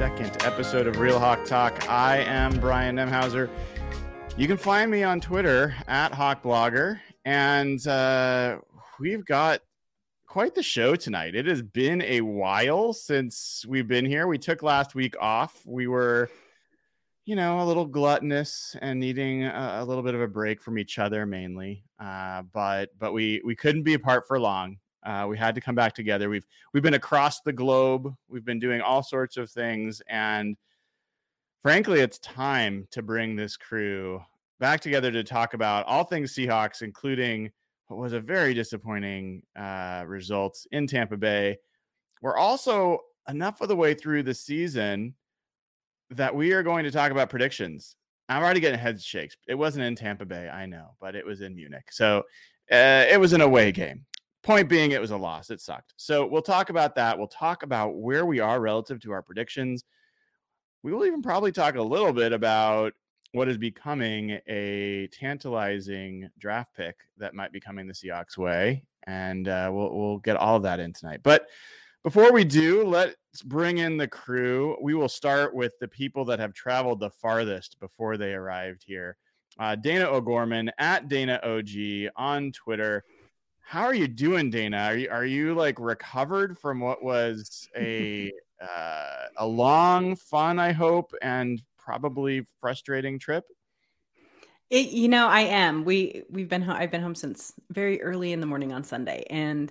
[0.00, 1.86] 232nd episode of Real Hawk Talk.
[1.86, 3.50] I am Brian Nemhauser.
[4.34, 8.60] You can find me on Twitter at HawkBlogger, and uh,
[8.98, 9.60] we've got
[10.26, 11.34] quite the show tonight.
[11.34, 14.26] It has been a while since we've been here.
[14.26, 15.60] We took last week off.
[15.66, 16.30] We were,
[17.26, 20.78] you know, a little gluttonous and needing a, a little bit of a break from
[20.78, 21.84] each other mainly.
[22.02, 24.78] Uh, but but we we couldn't be apart for long.
[25.02, 26.28] Uh, we had to come back together.
[26.28, 28.14] We've we've been across the globe.
[28.28, 30.56] We've been doing all sorts of things, and
[31.62, 34.22] frankly, it's time to bring this crew
[34.58, 37.50] back together to talk about all things Seahawks, including
[37.88, 41.58] what was a very disappointing uh, result in Tampa Bay.
[42.22, 45.14] We're also enough of the way through the season
[46.10, 47.96] that we are going to talk about predictions.
[48.28, 49.36] I'm already getting head shakes.
[49.48, 51.88] It wasn't in Tampa Bay, I know, but it was in Munich.
[51.90, 52.18] So
[52.70, 54.04] uh, it was an away game.
[54.42, 55.50] Point being, it was a loss.
[55.50, 55.92] It sucked.
[55.96, 57.18] So we'll talk about that.
[57.18, 59.84] We'll talk about where we are relative to our predictions.
[60.82, 62.94] We will even probably talk a little bit about
[63.32, 69.46] what is becoming a tantalizing draft pick that might be coming the Seahawks way, and
[69.46, 71.20] uh, we'll we'll get all of that in tonight.
[71.22, 71.46] But
[72.02, 74.76] before we do, let's bring in the crew.
[74.80, 79.16] We will start with the people that have traveled the farthest before they arrived here.
[79.58, 83.04] Uh, Dana O'Gorman at Dana OG on Twitter.
[83.70, 84.78] How are you doing, Dana?
[84.78, 90.72] Are you are you like recovered from what was a uh, a long, fun, I
[90.72, 93.44] hope, and probably frustrating trip?
[94.70, 95.84] It, you know, I am.
[95.84, 99.70] We we've been I've been home since very early in the morning on Sunday, and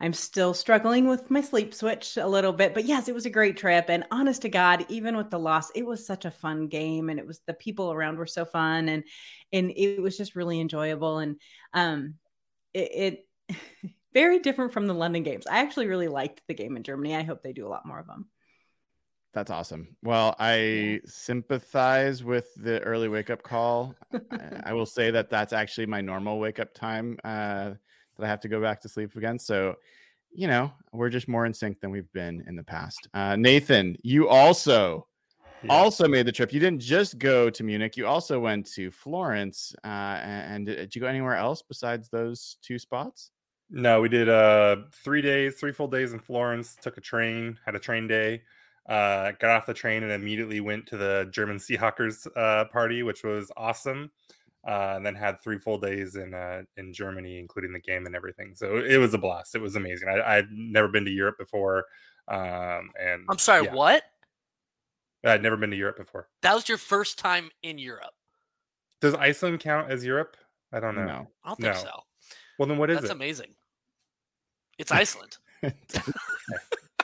[0.00, 2.72] I'm still struggling with my sleep switch a little bit.
[2.72, 5.70] But yes, it was a great trip, and honest to God, even with the loss,
[5.74, 8.88] it was such a fun game, and it was the people around were so fun,
[8.88, 9.04] and
[9.52, 11.38] and it was just really enjoyable, and
[11.74, 12.14] um,
[12.72, 13.26] it, it
[14.14, 15.46] very different from the London games.
[15.46, 17.14] I actually really liked the game in Germany.
[17.14, 18.26] I hope they do a lot more of them.
[19.34, 19.96] That's awesome.
[20.02, 23.96] Well, I sympathize with the early wake up call.
[24.64, 27.72] I will say that that's actually my normal wake up time uh,
[28.16, 29.40] that I have to go back to sleep again.
[29.40, 29.74] So,
[30.30, 33.08] you know, we're just more in sync than we've been in the past.
[33.12, 35.08] Uh, Nathan, you also
[35.64, 35.72] yeah.
[35.72, 36.52] also made the trip.
[36.52, 39.74] You didn't just go to Munich; you also went to Florence.
[39.82, 43.32] Uh, and, and did you go anywhere else besides those two spots?
[43.70, 46.76] No, we did uh three days, three full days in Florence.
[46.80, 48.42] Took a train, had a train day.
[48.88, 53.24] Uh, got off the train and immediately went to the German Seahawkers uh, party, which
[53.24, 54.10] was awesome.
[54.66, 58.14] Uh, and then had three full days in uh, in Germany, including the game and
[58.14, 58.54] everything.
[58.54, 59.54] So it was a blast.
[59.54, 60.08] It was amazing.
[60.08, 61.84] I, I'd never been to Europe before,
[62.28, 64.04] um, and I'm sorry, yeah, what?
[65.24, 66.28] I'd never been to Europe before.
[66.42, 68.14] That was your first time in Europe.
[69.02, 70.36] Does Iceland count as Europe?
[70.72, 71.04] I don't know.
[71.04, 71.30] No.
[71.44, 71.80] I don't think No.
[71.80, 72.00] so.
[72.58, 73.08] Well, then what is That's it?
[73.08, 73.54] That's amazing.
[74.78, 75.36] It's Iceland.
[75.62, 75.70] oh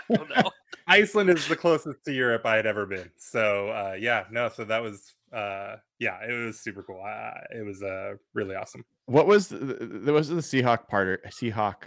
[0.09, 0.51] no.
[0.87, 3.11] Iceland is the closest to Europe I had ever been.
[3.17, 4.49] So uh, yeah, no.
[4.49, 7.03] So that was uh, yeah, it was super cool.
[7.07, 8.85] Uh, it was uh, really awesome.
[9.07, 11.85] what was the, the was the Seahawk party Seahawk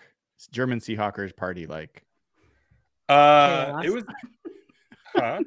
[0.52, 2.04] German Seahawkers party like?
[3.10, 4.04] Uh, it was,
[5.16, 5.42] huh?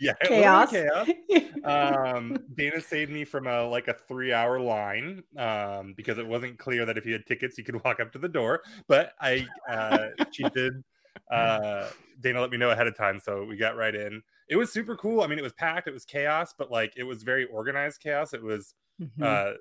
[0.00, 0.70] Yeah, Chaos.
[0.70, 1.08] chaos.
[1.64, 6.58] um dana saved me from a like a three hour line um because it wasn't
[6.58, 9.46] clear that if you had tickets you could walk up to the door but i
[9.68, 10.72] uh she did
[11.30, 14.72] uh dana let me know ahead of time so we got right in it was
[14.72, 17.44] super cool i mean it was packed it was chaos but like it was very
[17.46, 19.22] organized chaos it was Mhm.
[19.22, 19.54] uh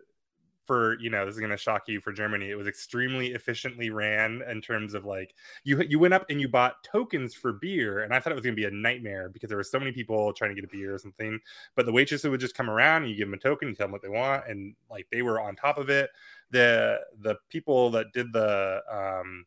[0.69, 3.89] for you know this is going to shock you for germany it was extremely efficiently
[3.89, 5.33] ran in terms of like
[5.63, 8.43] you you went up and you bought tokens for beer and i thought it was
[8.43, 10.71] going to be a nightmare because there were so many people trying to get a
[10.71, 11.39] beer or something
[11.75, 13.85] but the waitress would just come around and you give them a token you tell
[13.85, 16.09] them what they want and like they were on top of it.
[16.51, 19.45] The the people that did the um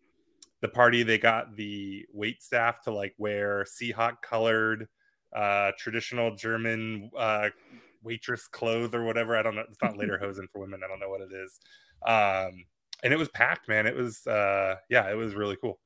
[0.61, 4.89] the party they got the wait staff to like wear seahawk colored
[5.35, 7.49] uh traditional german uh
[8.03, 9.37] waitress clothes or whatever.
[9.37, 9.65] I don't know.
[9.69, 10.81] It's not lederhosen for women.
[10.85, 11.59] I don't know what it is.
[12.05, 12.65] Um,
[13.03, 13.87] and it was packed, man.
[13.87, 15.79] It was, uh, yeah, it was really cool.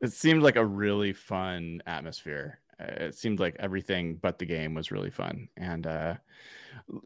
[0.00, 2.60] It seemed like a really fun atmosphere.
[2.80, 6.14] Uh, It seemed like everything but the game was really fun, and uh,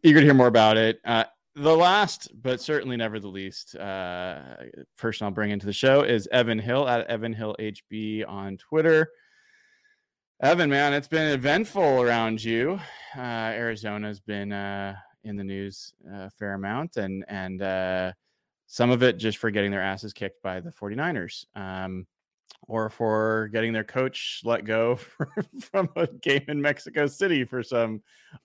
[0.02, 1.00] eager to hear more about it.
[1.04, 1.24] Uh,
[1.54, 4.40] the last, but certainly never the least, uh,
[4.96, 9.10] person I'll bring into the show is Evan Hill at Evan Hill HB on Twitter.
[10.40, 12.79] Evan, man, it's been eventful around you.
[13.17, 14.94] Uh, Arizona's been uh,
[15.25, 18.12] in the news a fair amount, and and uh,
[18.69, 21.44] some of it just for getting their asses kicked by the 49ers.
[21.56, 22.06] Um,
[22.69, 25.00] or for getting their coach let go
[25.61, 28.00] from a game in Mexico City for some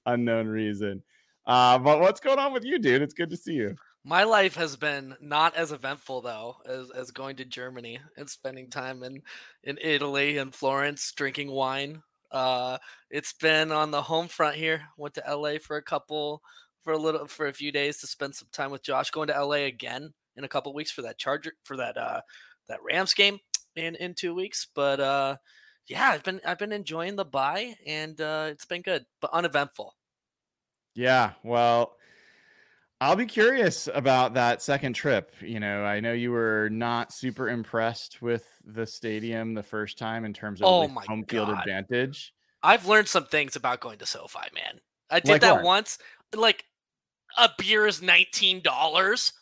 [0.08, 1.04] unknown reason.
[1.46, 3.04] Uh, but what's going on with you, dude?
[3.04, 3.76] It's good to see you.
[4.06, 8.70] My life has been not as eventful though as, as going to Germany and spending
[8.70, 9.22] time in
[9.64, 12.04] in Italy and Florence drinking wine.
[12.30, 12.80] Uh,
[13.10, 14.84] it's been on the home front here.
[14.98, 16.42] Went to LA for a couple
[16.84, 19.10] for a little for a few days to spend some time with Josh.
[19.12, 22.22] Going to LA again in a couple weeks for that Charger for that uh
[22.68, 23.40] that Rams game
[23.76, 24.68] in in two weeks.
[24.76, 25.38] But uh,
[25.88, 29.96] yeah, I've been I've been enjoying the buy and uh, it's been good but uneventful.
[30.96, 31.96] Yeah, well,
[33.04, 35.34] I'll be curious about that second trip.
[35.42, 40.24] You know, I know you were not super impressed with the stadium the first time
[40.24, 42.34] in terms of Oh my home field advantage.
[42.64, 44.80] I've learned some things about going to SoFi, man.
[45.10, 45.66] I did Like that what?
[45.66, 45.98] once.
[46.34, 46.64] Like
[47.38, 49.34] a beer is nineteen dollars.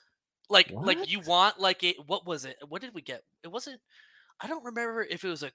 [0.50, 2.56] Like like you want like a what was it?
[2.68, 3.22] What did we get?
[3.44, 3.80] It wasn't.
[4.42, 5.52] I don't remember if it was a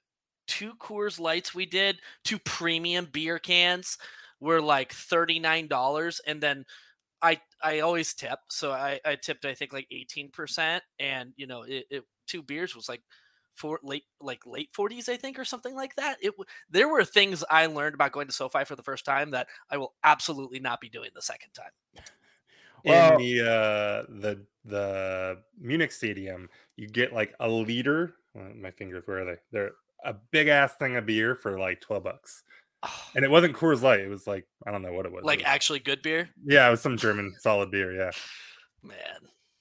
[0.47, 1.99] two Coors Lights we did.
[2.23, 3.97] Two premium beer cans
[4.39, 6.63] were like thirty nine dollars, and then
[7.21, 11.47] I I always tip, so I I tipped I think like eighteen percent, and you
[11.47, 13.01] know it, it two beers was like
[13.53, 16.31] for late like late 40s i think or something like that it
[16.69, 19.77] there were things i learned about going to sofi for the first time that i
[19.77, 21.71] will absolutely not be doing the second time
[22.85, 28.15] Well- in the uh the the Munich stadium, you get like a liter.
[28.35, 29.37] my fingers, where are they?
[29.51, 29.71] They're
[30.03, 32.43] a big ass thing of beer for like twelve bucks,
[33.15, 33.99] and it wasn't Coors Light.
[33.99, 35.23] It was like I don't know what it was.
[35.23, 37.93] It like was- actually good beer yeah, it was some German solid beer.
[37.93, 38.11] Yeah,
[38.83, 38.95] man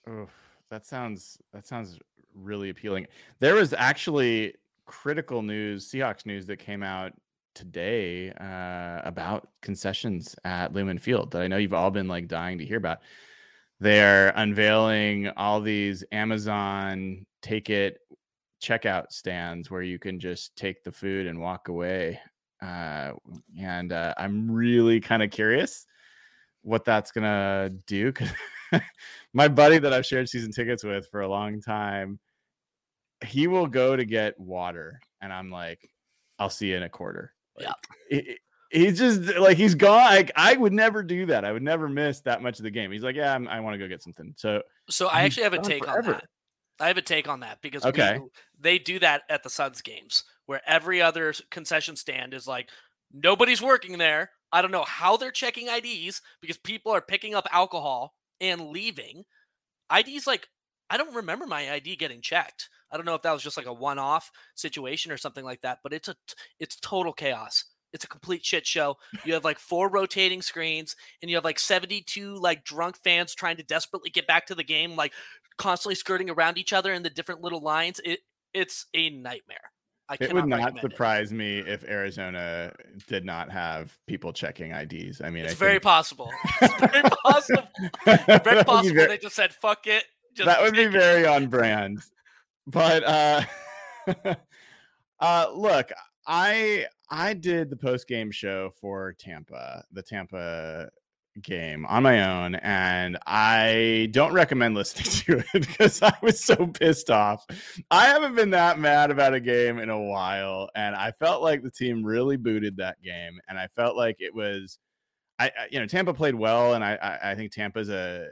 [0.09, 0.31] Oof,
[0.71, 1.99] that sounds that sounds
[2.35, 3.07] really appealing.
[3.41, 4.55] There was actually
[4.87, 7.13] critical news, Seahawks news that came out
[7.55, 12.59] today uh, about concessions at Lumen Field that I know you've all been like dying
[12.59, 12.99] to hear about.
[13.81, 17.99] They're unveiling all these Amazon take it
[18.63, 22.21] checkout stands where you can just take the food and walk away.
[22.63, 23.13] Uh,
[23.59, 25.87] and uh, I'm really kind of curious
[26.63, 28.13] what that's gonna do.
[28.13, 28.31] 'cause
[29.33, 32.19] my buddy that I've shared season tickets with for a long time,
[33.25, 35.89] he will go to get water, and I'm like,
[36.39, 37.33] I'll see you in a quarter.
[37.59, 37.73] Yeah.
[38.11, 38.39] He-
[38.73, 40.11] He's just like he's gone.
[40.13, 41.45] Like I would never do that.
[41.45, 42.91] I would never miss that much of the game.
[42.91, 44.35] He's like, yeah, I'm, I want to go get something.
[44.37, 44.61] So
[44.91, 46.25] so i actually have a take on that
[46.81, 48.19] i have a take on that because we- Okay.
[48.61, 52.71] they do that at the suns games where every other concession stand is like
[53.13, 57.47] nobody's working there i don't know how they're checking ids because people are picking up
[57.53, 59.25] alcohol and leaving
[59.91, 60.49] ids like
[60.91, 63.67] i don't remember my id getting checked i don't know if that was just like
[63.67, 66.17] a one-off situation or something like that but it's a,
[66.59, 68.97] it's total chaos It's a complete shit show.
[69.25, 73.57] You have like four rotating screens, and you have like 72 like drunk fans trying
[73.57, 75.13] to desperately get back to the game, like
[75.57, 78.01] constantly skirting around each other in the different little lines.
[78.05, 78.21] It
[78.53, 79.71] it's a nightmare.
[80.09, 80.81] I it would not recommend it.
[80.83, 82.73] surprise me if Arizona
[83.09, 85.21] did not have people checking IDs.
[85.21, 86.31] I mean, It's I very think- possible.
[86.63, 87.69] It's very possible.
[88.05, 90.05] Very possible ver- they just said fuck it.
[90.35, 92.01] Just that would be take it." very on brand.
[92.69, 93.43] But uh
[95.21, 95.91] uh look,
[96.27, 100.89] I I did the post game show for Tampa, the Tampa
[101.43, 105.05] game on my own and I don't recommend listening
[105.45, 107.47] to it because I was so pissed off.
[107.91, 111.63] I haven't been that mad about a game in a while and I felt like
[111.63, 114.79] the team really booted that game and I felt like it was
[115.39, 118.29] I, I you know Tampa played well and I I, I think Tampa's a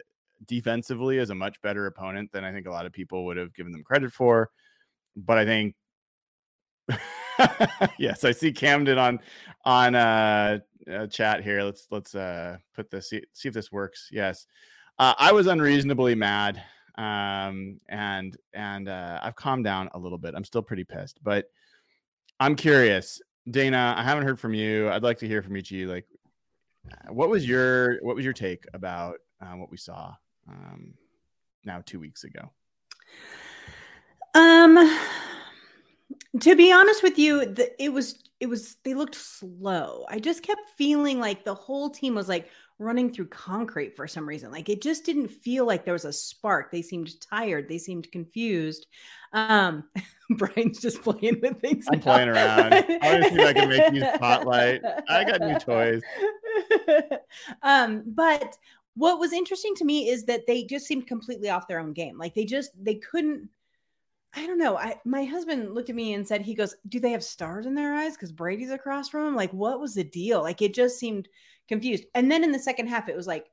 [0.46, 3.54] defensively is a much better opponent than I think a lot of people would have
[3.54, 4.50] given them credit for.
[5.16, 5.74] But I think
[7.98, 9.20] yes, I see Camden on
[9.64, 10.58] on uh,
[10.92, 11.62] uh chat here.
[11.62, 14.08] Let's let's uh put this see, see if this works.
[14.12, 14.46] Yes.
[14.98, 16.62] Uh, I was unreasonably mad
[16.96, 20.34] um and and uh I've calmed down a little bit.
[20.36, 21.46] I'm still pretty pissed, but
[22.38, 23.20] I'm curious.
[23.50, 24.88] Dana, I haven't heard from you.
[24.90, 25.92] I'd like to hear from each you, G.
[25.92, 26.06] Like
[26.90, 30.14] uh, what was your what was your take about uh, what we saw
[30.48, 30.94] um
[31.64, 32.50] now 2 weeks ago?
[34.34, 34.76] Um,
[36.40, 40.04] to be honest with you, the, it was it was they looked slow.
[40.08, 44.28] I just kept feeling like the whole team was like running through concrete for some
[44.28, 44.50] reason.
[44.50, 46.70] Like it just didn't feel like there was a spark.
[46.70, 47.68] They seemed tired.
[47.68, 48.86] They seemed confused.
[49.32, 49.84] Um,
[50.30, 51.86] Brian's just playing with things.
[51.90, 52.04] I'm now.
[52.04, 52.74] playing around.
[52.74, 54.82] I wanna see if I can make you spotlight.
[55.08, 56.02] I got new toys.
[57.62, 58.56] um, but
[58.94, 62.18] what was interesting to me is that they just seemed completely off their own game.
[62.18, 63.48] Like they just they couldn't.
[64.36, 64.76] I don't know.
[64.76, 67.74] I my husband looked at me and said, he goes, Do they have stars in
[67.74, 68.14] their eyes?
[68.14, 69.36] Because Brady's across from him.
[69.36, 70.42] Like, what was the deal?
[70.42, 71.28] Like it just seemed
[71.68, 72.04] confused.
[72.14, 73.46] And then in the second half, it was like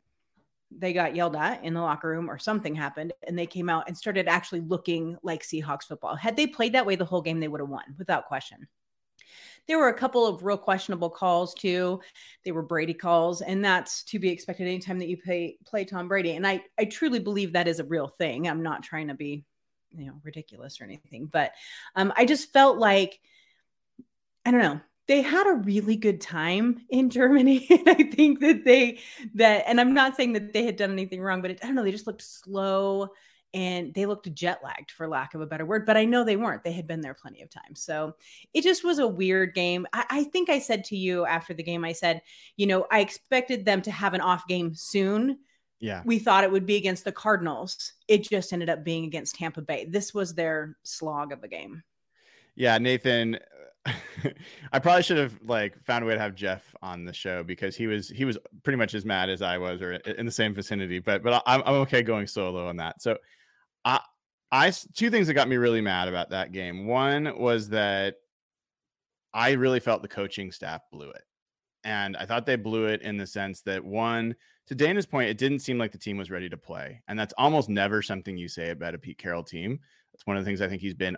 [0.72, 3.88] they got yelled at in the locker room or something happened and they came out
[3.88, 6.16] and started actually looking like Seahawks football.
[6.16, 8.68] Had they played that way the whole game, they would have won without question.
[9.68, 12.02] There were a couple of real questionable calls too.
[12.44, 16.08] They were Brady calls, and that's to be expected anytime that you play play Tom
[16.08, 16.32] Brady.
[16.32, 18.48] And I I truly believe that is a real thing.
[18.48, 19.46] I'm not trying to be
[19.96, 21.54] you know ridiculous or anything, but
[21.96, 23.20] um, I just felt like
[24.46, 27.68] I don't know they had a really good time in Germany.
[27.70, 29.00] and I think that they
[29.36, 31.76] that and I'm not saying that they had done anything wrong, but it, I don't
[31.76, 33.10] know, they just looked slow
[33.54, 36.38] and they looked jet lagged for lack of a better word, but I know they
[36.38, 36.64] weren't.
[36.64, 37.82] They had been there plenty of times.
[37.82, 38.16] So
[38.54, 39.86] it just was a weird game.
[39.92, 42.22] I, I think I said to you after the game, I said,
[42.56, 45.40] you know, I expected them to have an off game soon.
[45.82, 46.04] Yeah.
[46.06, 47.94] We thought it would be against the Cardinals.
[48.08, 49.88] It just ended up being against Tampa Bay.
[49.90, 51.84] This was their slog of a game.
[52.56, 53.40] Yeah, Nathan.
[54.72, 57.76] I probably should have like found a way to have Jeff on the show because
[57.76, 60.54] he was he was pretty much as mad as I was or in the same
[60.54, 61.00] vicinity.
[61.00, 63.02] But but I'm I'm okay going solo on that.
[63.02, 63.18] So
[63.84, 64.00] I
[64.52, 66.86] I two things that got me really mad about that game.
[66.86, 68.18] One was that
[69.34, 71.24] I really felt the coaching staff blew it.
[71.84, 74.36] And I thought they blew it in the sense that one,
[74.68, 77.01] to Dana's point, it didn't seem like the team was ready to play.
[77.08, 79.80] And that's almost never something you say about a Pete Carroll team.
[80.13, 81.18] That's one of the things I think he's been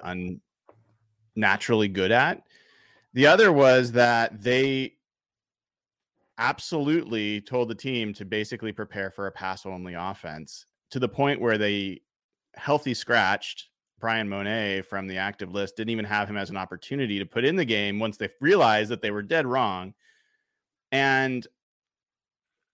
[1.35, 2.43] unnaturally good at.
[3.13, 4.93] The other was that they
[6.37, 11.39] absolutely told the team to basically prepare for a pass only offense to the point
[11.39, 12.01] where they
[12.55, 13.69] healthy scratched
[13.99, 17.45] Bryan Mone from the active list, didn't even have him as an opportunity to put
[17.45, 19.93] in the game once they realized that they were dead wrong.
[20.91, 21.47] And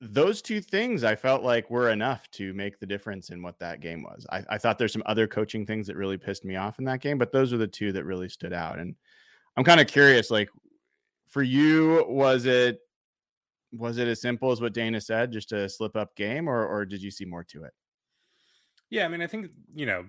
[0.02, 3.82] those two things I felt like were enough to make the difference in what that
[3.82, 4.26] game was.
[4.32, 7.02] I, I thought there's some other coaching things that really pissed me off in that
[7.02, 8.80] game, but those are the two that really stood out.
[8.80, 8.96] And
[9.58, 10.50] I'm kind of curious, like
[11.28, 12.80] for you, was it
[13.72, 16.86] was it as simple as what Dana said, just a slip up game, or or
[16.86, 17.74] did you see more to it?
[18.90, 20.06] Yeah, I mean, I think you know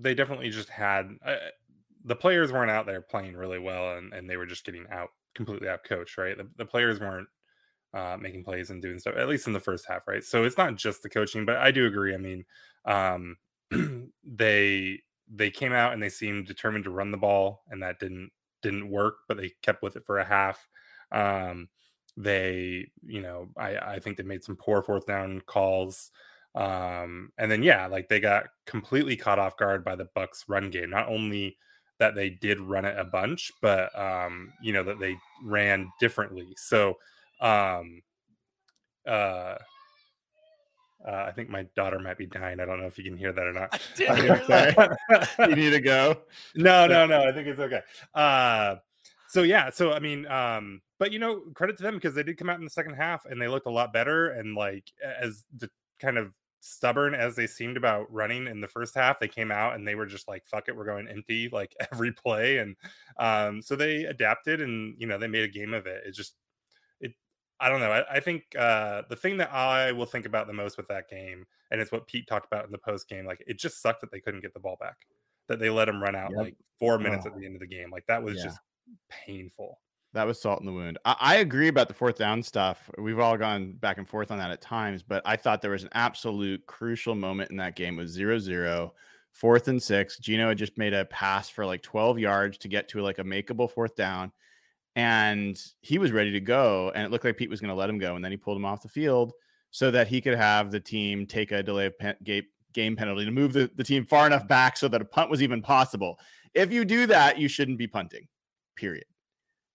[0.00, 1.36] they definitely just had uh,
[2.04, 5.10] the players weren't out there playing really well, and, and they were just getting out
[5.34, 6.36] completely out coached, right?
[6.36, 7.28] The, the players weren't
[7.94, 10.24] uh, making plays and doing stuff, at least in the first half, right?
[10.24, 12.14] So it's not just the coaching, but I do agree.
[12.14, 12.44] I mean,
[12.84, 13.36] um,
[14.24, 15.00] they
[15.34, 18.30] they came out and they seemed determined to run the ball, and that didn't
[18.62, 20.68] didn't work, but they kept with it for a half.
[21.10, 21.68] Um,
[22.16, 26.10] they, you know, I I think they made some poor fourth down calls
[26.54, 30.68] um and then yeah like they got completely caught off guard by the bucks run
[30.70, 31.56] game not only
[31.98, 36.52] that they did run it a bunch but um you know that they ran differently
[36.56, 36.94] so
[37.42, 38.02] um
[39.06, 39.56] uh
[41.06, 42.60] uh, I think my daughter might be dying.
[42.60, 43.74] I don't know if you can hear that or not.
[43.74, 44.74] I did you okay?
[45.50, 46.18] you need to go.
[46.54, 47.28] no, no, no.
[47.28, 47.80] I think it's okay.
[48.14, 48.76] Uh,
[49.28, 52.36] so yeah, so I mean, um, but you know, credit to them because they did
[52.36, 54.28] come out in the second half and they looked a lot better.
[54.28, 58.94] And like as the kind of stubborn as they seemed about running in the first
[58.94, 61.74] half, they came out and they were just like, "Fuck it, we're going empty like
[61.92, 62.76] every play." And
[63.18, 66.04] um, so they adapted and you know they made a game of it.
[66.06, 66.41] It just it.
[67.62, 67.92] I don't know.
[67.92, 71.08] I, I think uh, the thing that I will think about the most with that
[71.08, 74.00] game, and it's what Pete talked about in the post game, like it just sucked
[74.02, 74.96] that they couldn't get the ball back,
[75.48, 76.40] that they let him run out Yep.
[76.40, 77.30] like four minutes Oh.
[77.30, 77.90] at the end of the game.
[77.90, 78.44] Like that was Yeah.
[78.44, 78.58] just
[79.08, 79.80] painful.
[80.14, 80.98] That was salt in the wound.
[81.04, 82.90] I, I agree about the fourth down stuff.
[82.98, 85.84] We've all gone back and forth on that at times, but I thought there was
[85.84, 87.98] an absolute crucial moment in that game.
[87.98, 88.92] It was 0 0,
[89.66, 90.18] and six.
[90.18, 93.24] Geno had just made a pass for like 12 yards to get to like a
[93.24, 94.32] makeable fourth down.
[94.94, 96.92] And he was ready to go.
[96.94, 98.14] And it looked like Pete was going to let him go.
[98.14, 99.32] And then he pulled him off the field
[99.70, 101.94] so that he could have the team take a delay of
[102.72, 105.42] game penalty to move the, the team far enough back so that a punt was
[105.42, 106.18] even possible.
[106.54, 108.28] If you do that, you shouldn't be punting,
[108.76, 109.04] period.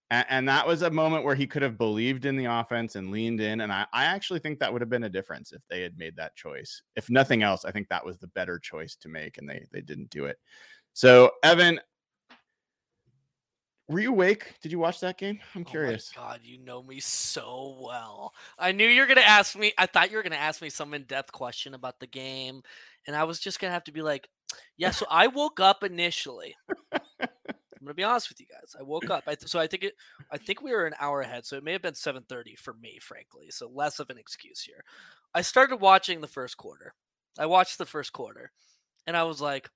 [0.09, 3.11] And, and that was a moment where he could have believed in the offense and
[3.11, 3.61] leaned in.
[3.61, 6.15] And I, I actually think that would have been a difference if they had made
[6.15, 6.81] that choice.
[6.95, 9.81] If nothing else, I think that was the better choice to make, and they they
[9.81, 10.37] didn't do it.
[10.93, 11.79] So, Evan,
[13.89, 14.55] were you awake?
[14.61, 15.39] Did you watch that game?
[15.55, 16.11] I'm curious.
[16.15, 18.33] Oh my God, you know me so well.
[18.59, 19.73] I knew you were gonna ask me.
[19.77, 22.63] I thought you were gonna ask me some in-depth question about the game,
[23.05, 24.29] and I was just gonna have to be like,
[24.75, 26.55] "Yeah." So I woke up initially.
[26.91, 28.75] I'm gonna be honest with you guys.
[28.77, 29.23] I woke up.
[29.27, 29.95] I th- so I think it.
[30.31, 32.99] I think we were an hour ahead, so it may have been 7:30 for me,
[33.01, 33.51] frankly.
[33.51, 34.83] So less of an excuse here.
[35.33, 36.93] I started watching the first quarter.
[37.39, 38.51] I watched the first quarter,
[39.05, 39.69] and I was like,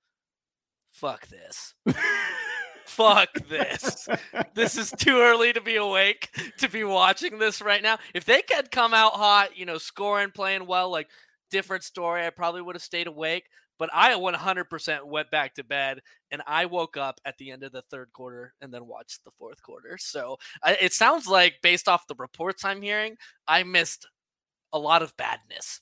[0.90, 1.74] "Fuck this."
[2.86, 4.08] Fuck this
[4.54, 7.98] this is too early to be awake to be watching this right now.
[8.14, 11.08] If they could come out hot, you know, scoring, playing well, like
[11.50, 13.44] different story, I probably would have stayed awake.
[13.78, 17.72] But I 100% went back to bed and I woke up at the end of
[17.72, 19.96] the third quarter and then watched the fourth quarter.
[19.98, 23.16] So I, it sounds like, based off the reports I'm hearing,
[23.48, 24.06] I missed
[24.72, 25.80] a lot of badness.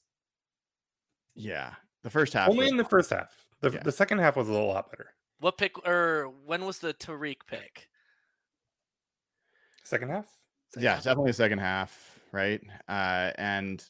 [1.35, 2.49] yeah, the first half.
[2.49, 3.29] Only was- in the first half.
[3.61, 3.83] The, Yeah.
[3.83, 5.13] the second half was a little lot better.
[5.41, 7.89] What pick or when was the Tariq pick?
[9.85, 10.27] Second half.
[10.71, 11.05] Second yeah, half?
[11.05, 12.61] definitely second half, right?
[12.89, 13.85] Uh, and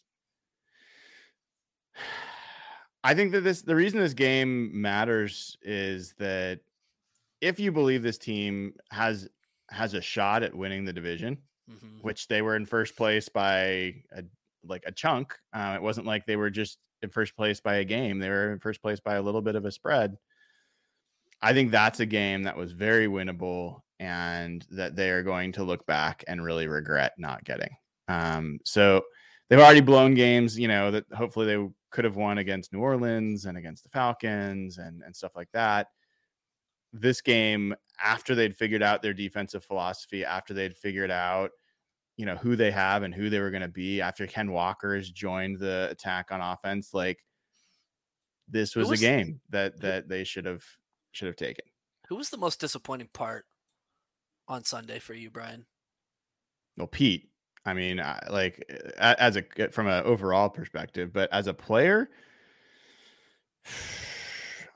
[3.04, 6.60] I think that this the reason this game matters is that
[7.40, 9.28] if you believe this team has
[9.70, 11.38] has a shot at winning the division,
[11.70, 12.02] Mhm.
[12.02, 14.24] which they were in first place by a,
[14.64, 15.38] like a chunk.
[15.52, 18.52] Uh, it wasn't like they were just in first place by a game; they were
[18.52, 20.18] in first place by a little bit of a spread.
[21.42, 25.64] I think that's a game that was very winnable, and that they are going to
[25.64, 27.74] look back and really regret not getting.
[28.08, 29.02] Um, so
[29.48, 33.46] they've already blown games, you know, that hopefully they could have won against New Orleans
[33.46, 35.88] and against the Falcons and and stuff like that
[36.92, 41.50] this game after they'd figured out their defensive philosophy, after they'd figured out,
[42.16, 44.96] you know, who they have and who they were going to be, after Ken Walker
[44.96, 47.24] has joined the attack on offense, like
[48.48, 50.64] this was, was- a game that that they should have
[51.12, 51.64] should have taken.
[52.08, 53.46] Who was the most disappointing part
[54.48, 55.66] on Sunday for you, Brian?
[56.76, 57.30] Well, Pete,
[57.64, 58.64] I mean, I- like
[58.98, 62.10] as a from an overall perspective, but as a player,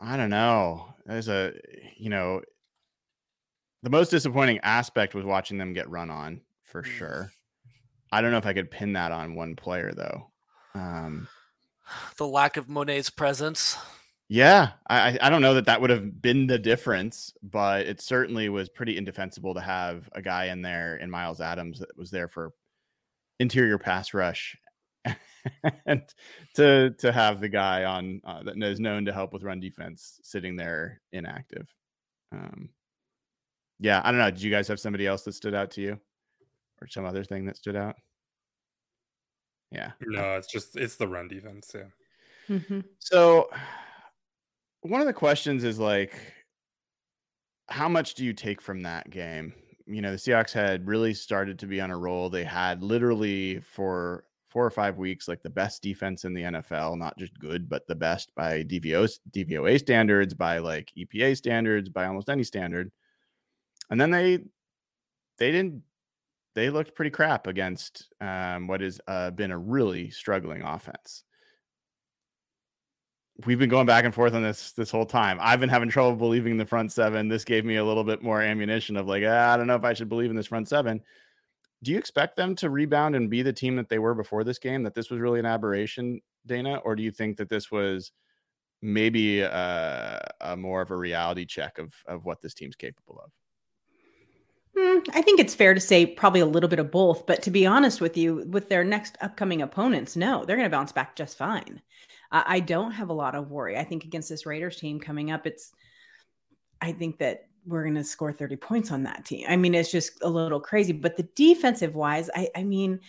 [0.00, 0.94] I don't know.
[1.06, 1.52] As a
[1.96, 2.42] you know,
[3.82, 6.86] the most disappointing aspect was watching them get run on for Mm.
[6.86, 7.32] sure.
[8.12, 10.30] I don't know if I could pin that on one player though.
[10.74, 11.28] Um,
[12.16, 13.76] The lack of Mone's presence.
[14.28, 18.00] Yeah, I I- I don't know that that would have been the difference, but it
[18.00, 22.10] certainly was pretty indefensible to have a guy in there in Myles Adams that was
[22.10, 22.52] there for
[23.40, 24.56] interior pass rush,
[25.86, 26.02] and
[26.56, 30.20] to to have the guy on uh, that is known to help with run defense
[30.24, 31.74] sitting there inactive.
[32.32, 32.70] Um,
[33.78, 34.30] yeah, I don't know.
[34.30, 36.00] Did you guys have somebody else that stood out to you,
[36.82, 37.96] or some other thing that stood out?
[39.70, 39.92] Yeah.
[40.00, 41.74] No, it's just it's the run defense.
[41.74, 41.88] Yeah.
[42.48, 42.84] Mhm.
[42.98, 43.50] So,
[44.84, 46.14] one of the questions is like,
[47.68, 49.54] how much do you take from that game?
[49.86, 52.28] You know, the Seahawks had really started to be on a roll.
[52.28, 56.98] They had literally for four or five weeks, like the best defense in the NFL,
[56.98, 62.06] not just good, but the best by DVO, DVOA standards, by like EPA standards, by
[62.06, 62.92] almost any standard.
[63.90, 64.38] And then they,
[65.38, 65.82] they didn't,
[66.54, 71.24] they looked pretty crap against um, what has uh, been a really struggling offense
[73.46, 75.38] we've been going back and forth on this this whole time.
[75.40, 77.28] I've been having trouble believing the front seven.
[77.28, 79.84] This gave me a little bit more ammunition of like, ah, I don't know if
[79.84, 81.00] I should believe in this front seven.
[81.82, 84.58] Do you expect them to rebound and be the team that they were before this
[84.58, 84.82] game?
[84.84, 88.12] That this was really an aberration, Dana, or do you think that this was
[88.80, 93.30] maybe a, a more of a reality check of of what this team's capable of?
[94.76, 97.26] Mm, Mm, I think it's fair to say probably a little bit of both.
[97.26, 100.76] But to be honest with you, with their next upcoming opponents, no, they're going to
[100.76, 101.82] bounce back just fine.
[102.30, 103.76] I, don't have a lot of worry.
[103.76, 105.72] I think against this Raiders team coming up, it's,
[106.80, 109.46] I think that we're going to score 30 points on that team.
[109.48, 110.92] I mean, it's just a little crazy.
[110.92, 113.00] But the defensive wise, I, I mean,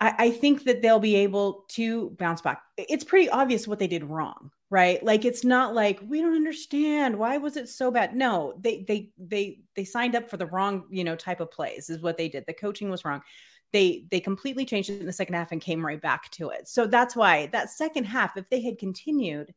[0.00, 2.62] I, I think that they'll be able to bounce back.
[2.76, 7.16] It's pretty obvious what they did wrong right like it's not like we don't understand
[7.16, 10.84] why was it so bad no they they they they signed up for the wrong
[10.90, 13.20] you know type of plays is what they did the coaching was wrong
[13.72, 16.68] they they completely changed it in the second half and came right back to it
[16.68, 19.52] so that's why that second half if they had continued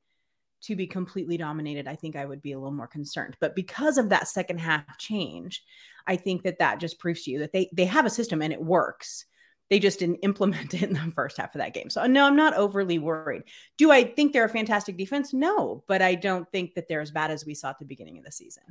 [0.62, 3.98] to be completely dominated i think i would be a little more concerned but because
[3.98, 5.64] of that second half change
[6.08, 8.54] i think that that just proves to you that they they have a system and
[8.54, 9.26] it works
[9.70, 11.90] they just didn't implement it in the first half of that game.
[11.90, 13.44] So no, I'm not overly worried.
[13.78, 15.34] Do I think they're a fantastic defense?
[15.34, 18.18] No, but I don't think that they're as bad as we saw at the beginning
[18.18, 18.64] of the season.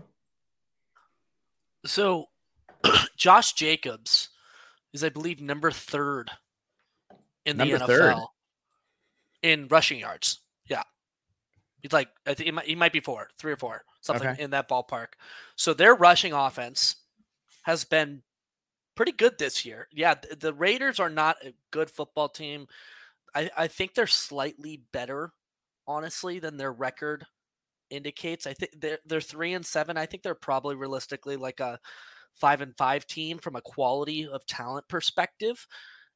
[1.85, 2.29] So
[3.17, 4.31] Josh Jacobs
[4.95, 6.31] is, I believe, number third
[7.45, 8.15] in the NFL third?
[9.43, 10.41] in rushing yards.
[10.67, 10.83] Yeah.
[11.83, 14.43] He's like, I think he might, he might be four, three or four, something Okay.
[14.43, 15.09] in that ballpark.
[15.57, 16.97] So their rushing offense
[17.65, 18.23] has been
[18.95, 19.89] pretty good this year.
[19.93, 22.67] Yeah, th- the Raiders are not a good football team.
[23.35, 25.33] I, I think they're slightly better,
[25.87, 27.27] honestly, than their record
[27.91, 28.47] indicates.
[28.47, 29.97] I think they're they're three and seven.
[29.99, 31.79] I think they're probably realistically like a
[32.35, 35.67] five and five team from a quality of talent perspective.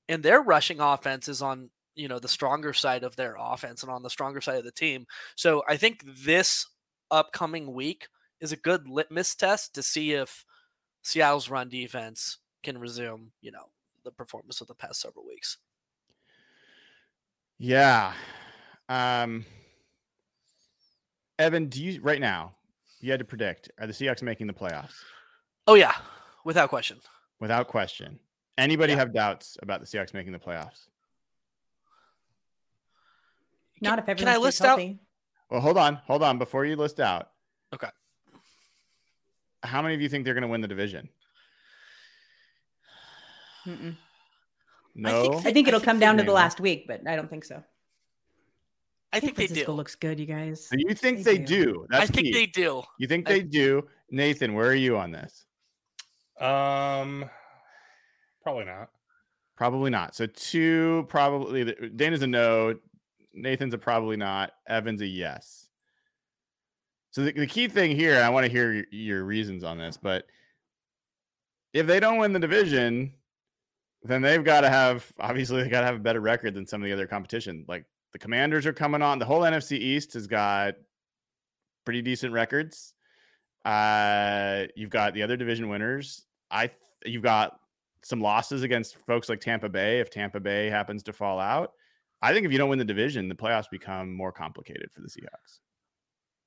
[0.08, 3.90] And their rushing offense is on you know the stronger side of their offense and
[3.90, 5.06] on the stronger side of the team.
[5.36, 6.66] So I think this
[7.10, 8.08] upcoming week
[8.40, 10.44] is a good litmus test to see if
[11.02, 13.70] Seattle's run defense can resume, you know,
[14.04, 15.58] the performance of the past several weeks.
[17.58, 18.12] Yeah.
[18.88, 19.44] Um,
[21.38, 22.54] Evan, do you right now?
[23.00, 24.94] You had to predict: Are the Seahawks making the playoffs?
[25.68, 25.92] Oh yeah,
[26.44, 26.98] without question.
[27.40, 28.18] Without question.
[28.56, 29.00] Anybody Yeah.
[29.00, 30.88] have doubts about the Seahawks making the playoffs?
[33.80, 34.80] Not if can I stays list out-
[35.50, 36.38] Well, hold on, hold on.
[36.38, 37.30] Before you list out,
[37.72, 37.90] Okay.
[39.62, 41.08] how many of you think they're going to win the division?
[43.66, 43.94] Mm-mm.
[44.94, 45.22] No.
[45.22, 47.44] think I think it'll think come down to the last week, but I don't think
[47.44, 47.62] so.
[49.12, 49.76] I think they Francisco do.
[49.76, 50.66] looks good, you guys.
[50.66, 51.64] so you think They they, do.
[51.66, 51.86] do?
[51.90, 52.32] That's I think key.
[52.32, 52.82] they do.
[52.98, 53.86] You think I- they do?
[54.10, 55.44] Nathan, where are you on this?
[56.40, 57.28] Um,
[58.42, 58.90] probably not.
[59.56, 60.14] Probably not.
[60.14, 61.74] So two, probably.
[61.96, 62.74] Dana's a no.
[63.34, 64.52] Nathan's a probably not.
[64.68, 65.68] Evan's a yes.
[67.10, 69.96] So the, the key thing here, I want to hear your, your reasons on this,
[69.96, 70.26] but
[71.72, 73.12] if they don't win the division,
[74.02, 76.82] then they've got to have obviously they got to have a better record than some
[76.82, 77.64] of the other competition.
[77.68, 79.18] Like the Commanders are coming on.
[79.18, 80.74] The whole NFC East has got
[81.84, 82.94] pretty decent records.
[83.64, 86.24] Uh, you've got the other division winners.
[86.50, 86.70] I
[87.04, 87.58] you've got
[88.02, 90.00] some losses against folks like Tampa Bay.
[90.00, 91.72] If Tampa Bay happens to fall out,
[92.22, 95.08] I think if you don't win the division, the playoffs become more complicated for the
[95.08, 95.58] Seahawks.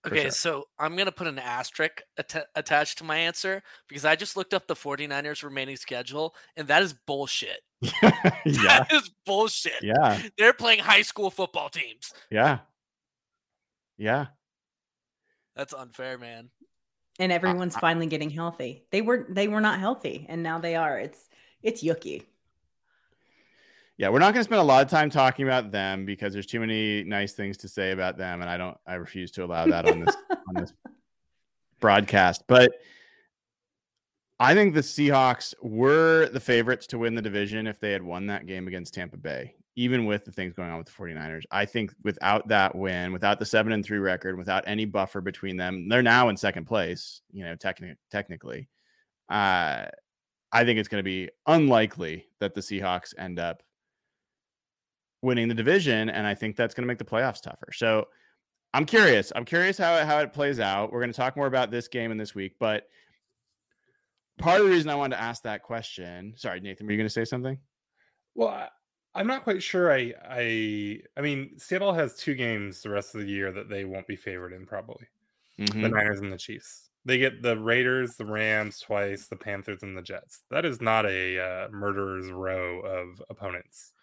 [0.04, 0.32] for Okay, sure.
[0.32, 4.36] so I'm going to put an asterisk atta- attached to my answer because I just
[4.38, 7.60] looked up the 49ers remaining schedule and that is bullshit.
[7.82, 7.92] yeah,
[8.46, 9.82] That is bullshit.
[9.84, 12.12] yeah, They're playing high school football teams.
[12.30, 12.60] yeah,
[13.98, 14.28] yeah.
[15.56, 16.50] That's unfair, man.
[17.22, 18.84] And uh, everyone's I- finally getting healthy.
[18.92, 21.00] They were they were not healthy, and now they are.
[21.00, 21.30] It's
[21.64, 22.26] it's yucky.
[23.98, 26.48] Yeah, we're not going to spend a lot of time talking about them because there's
[26.48, 28.78] too many nice things to say about them, and I don't.
[28.86, 30.74] I refuse to allow that on this on this
[31.80, 32.46] broadcast.
[32.48, 32.72] But
[34.40, 38.26] I think the Seahawks were the favorites to win the division if they had won
[38.28, 41.44] that game against Tampa Bay, even with the things going on with the 49ers.
[41.52, 45.58] I think without that win, without the seven and three record, without any buffer between
[45.58, 47.22] them, they're now in second place.
[47.32, 48.68] You know, techni- technically,
[49.30, 49.86] uh,
[50.52, 53.64] I think it's going to be unlikely that the Seahawks end up
[55.22, 57.72] winning the division, and I think that's going to make the playoffs tougher.
[57.74, 58.08] So
[58.74, 59.32] I'm curious.
[59.36, 60.92] I'm curious how how it plays out.
[60.92, 62.88] We're going to talk more about this game in this week, but
[64.38, 66.34] part of the reason I wanted to ask that question.
[66.36, 67.58] Sorry, Nathan, were you going to say something?
[68.36, 68.70] Well,
[69.14, 69.92] I'm not quite sure.
[69.92, 73.84] I, I, I mean, Seattle has two games the rest of the year that they
[73.86, 75.08] won't be favored in, probably
[75.82, 75.90] the Mhm.
[75.90, 76.92] Niners and the Chiefs.
[77.06, 80.44] They get the Raiders, the Rams twice, the Panthers, and the Jets.
[80.52, 83.94] That is not a uh, murderer's row of opponents.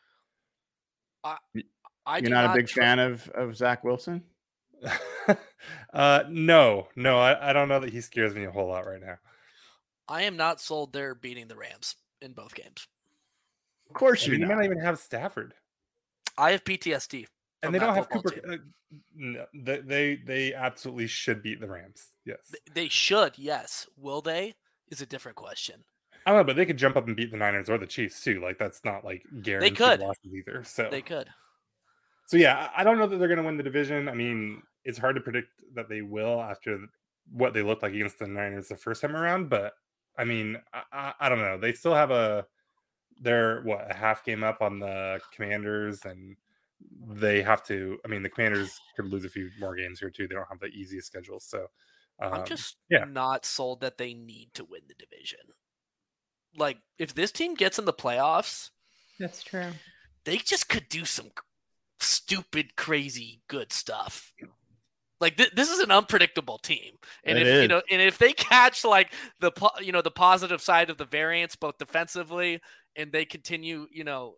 [2.07, 4.25] I You're do not, a big tr- fan of of Zach Wilson.
[5.92, 9.01] uh, no, no, I, I don't know that he scares me a whole lot right
[9.01, 9.18] now.
[10.09, 12.88] I am not sold they're beating the Rams in both games.
[13.88, 14.68] Of course I mean, you're they might not.
[14.68, 15.55] not even have Stafford,
[16.37, 17.27] I have PTSD.
[17.62, 18.33] and they don't have Cooper.
[18.48, 18.57] Uh,
[19.14, 22.07] no, they, they they absolutely should beat the Rams.
[22.24, 23.87] Yes, Th- They should, yes.
[23.96, 24.55] Will they?
[24.90, 25.85] Is a different question.
[26.27, 28.22] I don't know, but they could jump up and beat the Niners or the Chiefs
[28.22, 28.40] too.
[28.42, 30.01] Like that's not like guaranteed they could.
[30.01, 30.62] losses either.
[30.64, 31.29] So They could.
[32.27, 34.09] So yeah, I I don't know that they're going to win the division.
[34.09, 36.79] I mean, it's hard to predict that they will after
[37.31, 39.48] what they looked like against the Niners the first time around.
[39.51, 39.72] But
[40.16, 41.59] I mean, I, I, I don't know.
[41.59, 42.46] They still have a
[43.20, 46.37] they're what a half game up on the Commanders, and
[47.07, 47.98] they have to.
[48.04, 50.28] I mean, the Commanders could lose a few more games here too.
[50.28, 51.66] They don't have the easiest schedule, so
[52.20, 53.04] um, I'm just yeah.
[53.04, 55.40] not sold that they need to win the division.
[56.57, 58.70] Like, if this team gets in the playoffs,
[59.18, 59.70] That's true.
[60.24, 61.31] they just could do some
[62.00, 64.33] stupid, crazy, good stuff.
[65.20, 68.33] Like th- this is an unpredictable team, and It if you know, and if they
[68.33, 72.61] catch like the po- you know the positive side of the variance, both defensively,
[72.94, 74.37] and they continue, you know,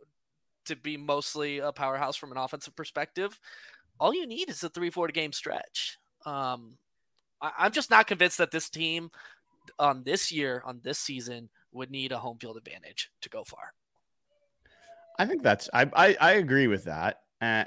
[0.64, 3.38] to be mostly a powerhouse from an offensive perspective,
[3.98, 5.98] all you need is a three four game stretch.
[6.24, 6.78] Um,
[7.42, 9.10] I- I'm just not convinced that this team
[9.78, 13.74] on this year on this season would need a home field advantage to go far.
[15.18, 17.20] I think that's I I, I agree with that.
[17.40, 17.64] Uh,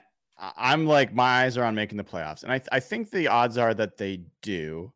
[0.57, 3.57] I'm like my eyes are on making the playoffs, and I I think the odds
[3.57, 4.91] are that they do,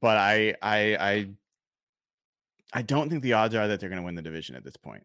[0.00, 1.28] but I I I
[2.72, 4.76] I don't think the odds are that they're going to win the division at this
[4.76, 5.04] point,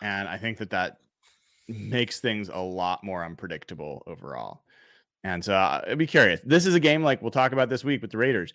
[0.00, 0.98] and I think that that
[1.68, 4.62] makes things a lot more unpredictable overall.
[5.24, 6.40] And so uh, I'd be curious.
[6.44, 8.54] This is a game like we'll talk about this week with the Raiders.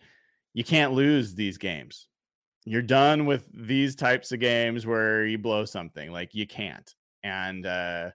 [0.53, 2.07] You can't lose these games.
[2.65, 6.11] You're done with these types of games where you blow something.
[6.11, 6.91] Like you can't.
[7.23, 8.11] And uh,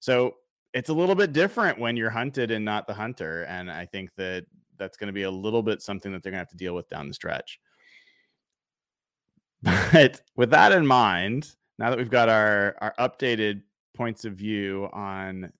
[0.00, 0.36] so
[0.74, 3.42] it's a little bit different when you're hunted and not the hunter.
[3.44, 4.46] And I think that
[4.78, 6.74] that's going to be a little bit something that they're going to have to deal
[6.74, 7.60] with down the stretch.
[9.92, 13.62] But with that in mind, now that we've got our, our updated
[13.94, 15.52] points of view on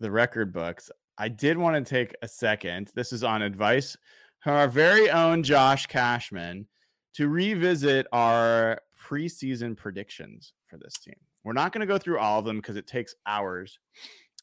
[0.00, 2.90] the record books, I did want to take a second.
[2.94, 3.96] This is on advice
[4.40, 6.66] from our very own Josh Cashman
[7.14, 11.14] to revisit our preseason predictions for this team.
[11.44, 13.78] We're not going to go through all of them because it takes hours,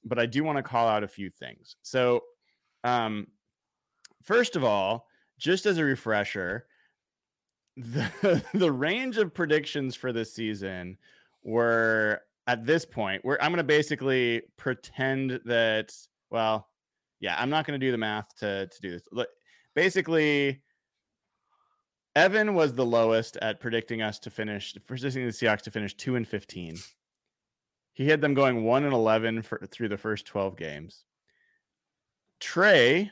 [0.06, 1.76] but I do want to call out a few things.
[1.82, 2.22] So,
[2.84, 3.28] um,
[4.24, 6.66] first of all, just as a refresher,
[7.78, 10.98] the the range of predictions for this season
[11.44, 15.94] were at this point where I'm going to basically pretend that
[16.30, 16.68] well,
[17.20, 19.04] yeah, I'm not going to do the math to to do this.
[19.12, 19.30] Look,
[19.76, 20.62] basically
[22.16, 26.16] Evan was the lowest at predicting us to finish predicting the Seahawks to finish 2
[26.16, 26.78] and 15.
[27.94, 31.06] He had them going 1 and 11 for through the first 12 games.
[32.40, 33.12] Trey,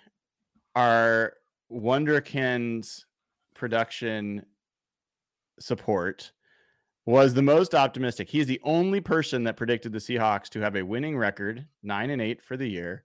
[0.76, 1.34] our
[1.72, 3.06] Wonderkin's
[3.54, 4.46] production
[5.60, 6.32] support
[7.06, 8.30] was the most optimistic.
[8.30, 12.22] He's the only person that predicted the Seahawks to have a winning record, 9 and
[12.22, 13.04] 8 for the year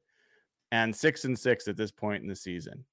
[0.72, 2.84] and 6 and 6 at this point in the season.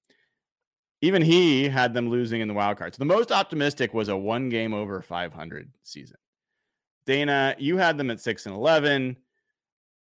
[1.02, 2.96] Even he had them losing in the wild card.
[2.96, 6.18] So the most optimistic was a one game over 500 season.
[7.06, 9.18] Dana, you had them at 6 and 11.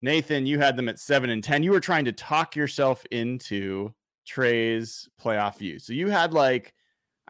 [0.02, 1.62] Nathan, you had them at 7 and 10.
[1.62, 3.92] You were trying to talk yourself into
[4.26, 5.78] Trey's playoff view.
[5.78, 6.74] So you had like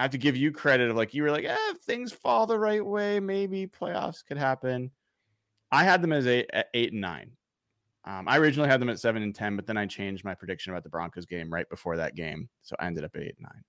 [0.00, 2.46] I have to give you credit of like you were like, eh, if things fall
[2.46, 4.90] the right way, maybe playoffs could happen.
[5.70, 7.32] I had them as eight, at eight and nine.
[8.06, 10.72] Um, I originally had them at seven and ten, but then I changed my prediction
[10.72, 13.42] about the Broncos game right before that game, so I ended up at eight and
[13.42, 13.62] nine.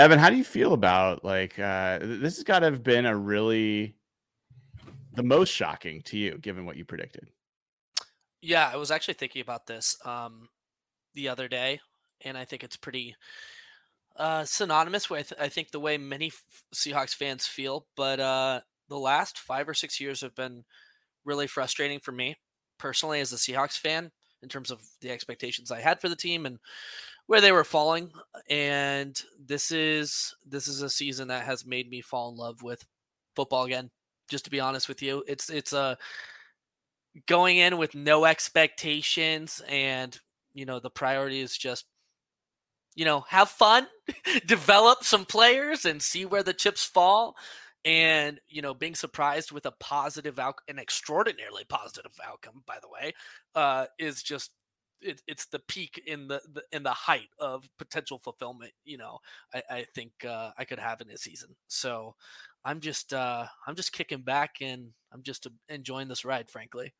[0.00, 3.14] Evan, how do you feel about like uh, this has got to have been a
[3.14, 3.96] really
[5.12, 7.28] the most shocking to you, given what you predicted?
[8.40, 10.48] Yeah, I was actually thinking about this um,
[11.12, 11.80] the other day,
[12.24, 13.14] and I think it's pretty
[14.16, 17.86] uh, synonymous with I think the way many f- Seahawks fans feel.
[17.94, 20.64] But uh, the last five or six years have been
[21.26, 22.36] really frustrating for me
[22.78, 26.46] personally as a Seahawks fan in terms of the expectations I had for the team
[26.46, 26.58] and
[27.30, 28.10] where they were falling.
[28.48, 32.84] And this is this is a season that has made me fall in love with
[33.36, 33.90] football again.
[34.28, 35.96] Just to be honest with you, it's it's a
[37.28, 40.18] going in with no expectations and
[40.54, 41.84] you know the priority is just
[42.96, 43.86] you know have fun
[44.46, 47.36] develop some players and see where the chips fall
[47.84, 52.88] and you know being surprised with a positive out an extraordinarily positive outcome by the
[52.88, 53.12] way
[53.56, 54.52] uh is just
[55.02, 59.18] it, it's the peak in the, the in the height of potential fulfillment you know
[59.54, 61.56] i, I think uh, i could have in this season.
[61.68, 62.14] So
[62.64, 66.92] i'm just uh i'm just kicking back and i'm just uh, enjoying this ride frankly.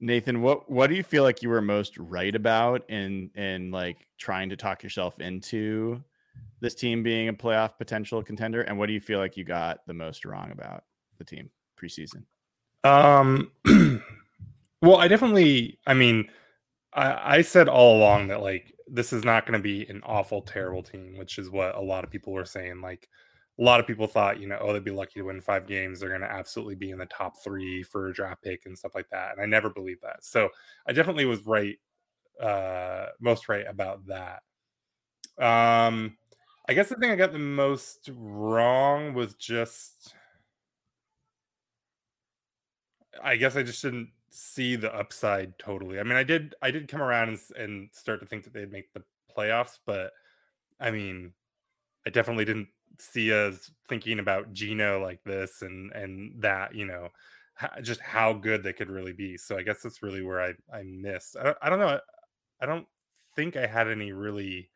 [0.00, 4.08] Nathan, what what do you feel like you were most right about in in like
[4.18, 6.02] trying to talk yourself into
[6.60, 9.86] this team being a playoff potential contender, and what do you feel like you got
[9.86, 10.84] the most wrong about
[11.18, 12.24] the team preseason?
[12.84, 13.52] Um,
[14.82, 16.28] well, I definitely, I mean,
[16.94, 20.42] I, I said all along that like this is not going to be an awful,
[20.42, 22.80] terrible team, which is what a lot of people were saying.
[22.80, 23.08] Like,
[23.58, 26.00] a lot of people thought, you know, oh, they'd be lucky to win five games.
[26.00, 28.94] They're going to absolutely be in the top three for a draft pick and stuff
[28.94, 29.32] like that.
[29.32, 30.24] And I never believed that.
[30.24, 30.48] So
[30.86, 31.76] I definitely was right,
[32.42, 34.42] uh, most right about that.
[35.38, 36.16] Um,
[36.68, 40.14] I guess the thing I got the most wrong was just,
[43.22, 46.00] I guess I just didn't see the upside totally.
[46.00, 48.72] I mean, I did, I did come around and, and start to think that they'd
[48.72, 49.02] make the
[49.36, 50.12] playoffs, but
[50.80, 51.32] I mean,
[52.06, 52.68] I definitely didn't
[52.98, 57.08] see us thinking about Geno like this and and that you know
[57.82, 59.36] just how good they could really be.
[59.36, 61.36] So I guess that's really where I I missed.
[61.38, 62.00] I don't, I don't know.
[62.60, 62.86] I don't
[63.34, 64.70] think I had any really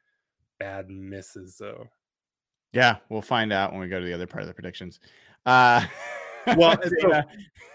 [0.58, 1.88] bad misses though.
[2.72, 5.00] Yeah, we'll find out when we go to the other part of the predictions.
[5.44, 5.84] Uh
[6.56, 7.22] well, so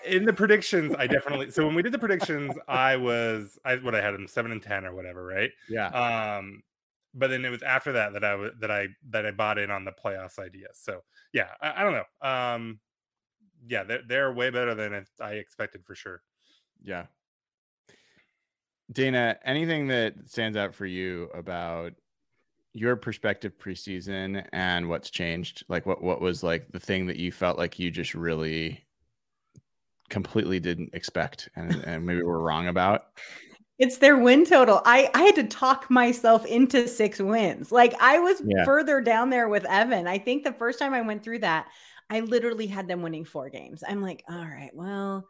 [0.05, 3.95] in the predictions, I definitely so when we did the predictions, I was I what
[3.95, 5.51] I had them seven and ten or whatever, right?
[5.69, 5.87] Yeah.
[5.87, 6.63] Um,
[7.13, 9.71] but then it was after that that I was that I that I bought in
[9.71, 10.67] on the playoffs idea.
[10.73, 11.03] So
[11.33, 12.27] yeah, I, I don't know.
[12.29, 12.79] Um,
[13.67, 16.21] yeah, they're they're way better than I expected for sure.
[16.83, 17.05] Yeah.
[18.91, 21.93] Dana, anything that stands out for you about
[22.73, 25.63] your perspective preseason and what's changed?
[25.67, 28.83] Like what what was like the thing that you felt like you just really
[30.09, 33.07] completely didn't expect and, and maybe were wrong about?
[33.79, 34.81] It's their win total.
[34.85, 37.71] I I had to talk myself into six wins.
[37.71, 38.63] Like I was yeah.
[38.63, 40.07] further down there with Evan.
[40.07, 41.67] I think the first time I went through that,
[42.09, 43.83] I literally had them winning four games.
[43.87, 45.25] I'm like, all right, well,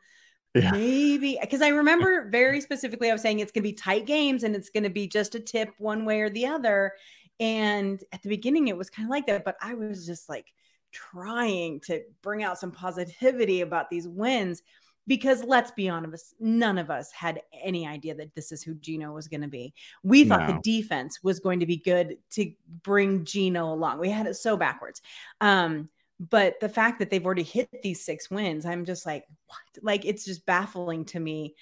[0.54, 0.72] yeah.
[0.74, 4.44] maybe because I remember very specifically I was saying it's going to be tight games
[4.44, 6.94] and it's going to be just a tip one way or the other.
[7.42, 10.54] And at the beginning, it was kind of like that, but I was just like
[10.92, 14.62] trying to bring out some positivity about these wins
[15.08, 19.12] because let's be honest, none of us had any idea that this is who Geno
[19.12, 19.74] was going to be.
[20.04, 20.54] We thought no.
[20.54, 22.52] the defense was going to be good to
[22.84, 24.00] bring Geno along.
[24.00, 25.02] We had it so backwards.
[25.42, 29.84] Um, but the fact that they've already hit these six wins, I'm just like, what?
[29.84, 31.56] Like, it's just baffling to me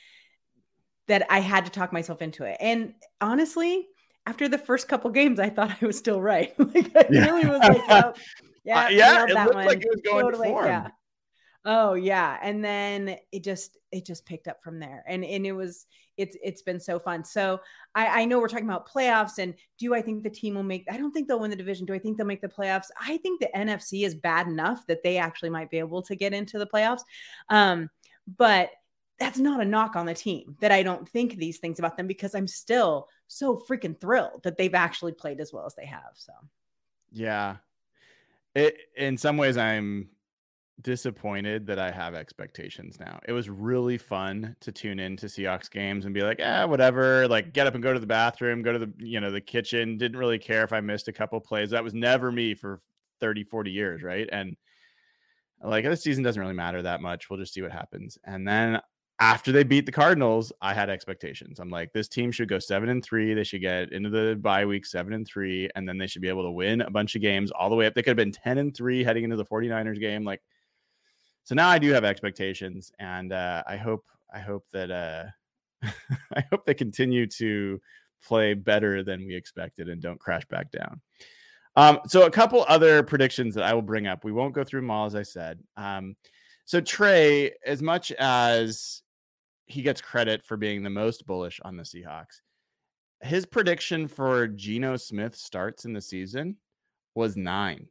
[1.08, 2.58] that I had to talk myself into it.
[2.60, 3.88] And honestly,
[4.26, 6.54] after the first couple games, I thought I was still right.
[6.60, 7.26] like I yeah.
[7.26, 8.14] really was like, oh,
[8.64, 9.66] yeah, uh, yeah, it looked one.
[9.66, 10.66] like it was going totally, form.
[10.66, 10.88] Yeah.
[11.66, 15.52] Oh yeah, and then it just it just picked up from there, and and it
[15.52, 15.86] was
[16.18, 17.24] it's it's been so fun.
[17.24, 17.60] So
[17.96, 20.86] I, I know we're talking about playoffs, and do I think the team will make?
[20.90, 21.86] I don't think they'll win the division.
[21.86, 22.88] Do I think they'll make the playoffs?
[23.02, 26.34] I think the NFC is bad enough that they actually might be able to get
[26.34, 27.02] into the playoffs.
[27.50, 27.90] Um,
[28.38, 28.70] but
[29.20, 32.08] that's not a knock on the team that I don't think these things about them
[32.08, 36.12] because I'm still so freaking thrilled that they've actually played as well as they have.
[36.16, 36.34] So,
[37.12, 37.58] yeah,
[38.56, 40.10] it in some ways I'm
[40.82, 43.20] disappointed that I have expectations now.
[43.28, 47.28] It was really fun to tune in to Seahawks games and be like, yeah, whatever.
[47.28, 49.98] Like, get up and go to the bathroom, go to the you know the kitchen.
[49.98, 51.70] Didn't really care if I missed a couple plays.
[51.70, 52.82] That was never me for
[53.20, 54.28] 30, 40 years, right?
[54.32, 54.58] And
[55.64, 57.30] like this season doesn't really matter that much.
[57.30, 58.18] We'll just see what happens.
[58.24, 58.82] And then
[59.20, 61.60] after they beat the Cardinals, I had expectations.
[61.60, 63.34] I'm like, this team should go seven and three.
[63.34, 66.30] They should get into the bye week seven and three, and then they should be
[66.30, 67.94] able to win a bunch of games all the way up.
[67.94, 70.24] They could have been 10 and three heading into the 49ers game.
[70.24, 70.42] Like,
[71.44, 75.26] so now I do have expectations, and uh, I hope I hope that uh,
[76.36, 77.82] I hope they continue to
[78.24, 81.02] play better than we expected and don't crash back down.
[81.76, 84.24] Um, so a couple other predictions that I will bring up.
[84.24, 85.60] We won't go through them all, as I said.
[85.78, 86.16] Um,
[86.66, 89.02] so Trey, as much as
[89.70, 92.42] he gets credit for being the most bullish on the Seahawks.
[93.22, 96.58] His prediction for Geno Smith starts in the season
[97.16, 97.88] was nine.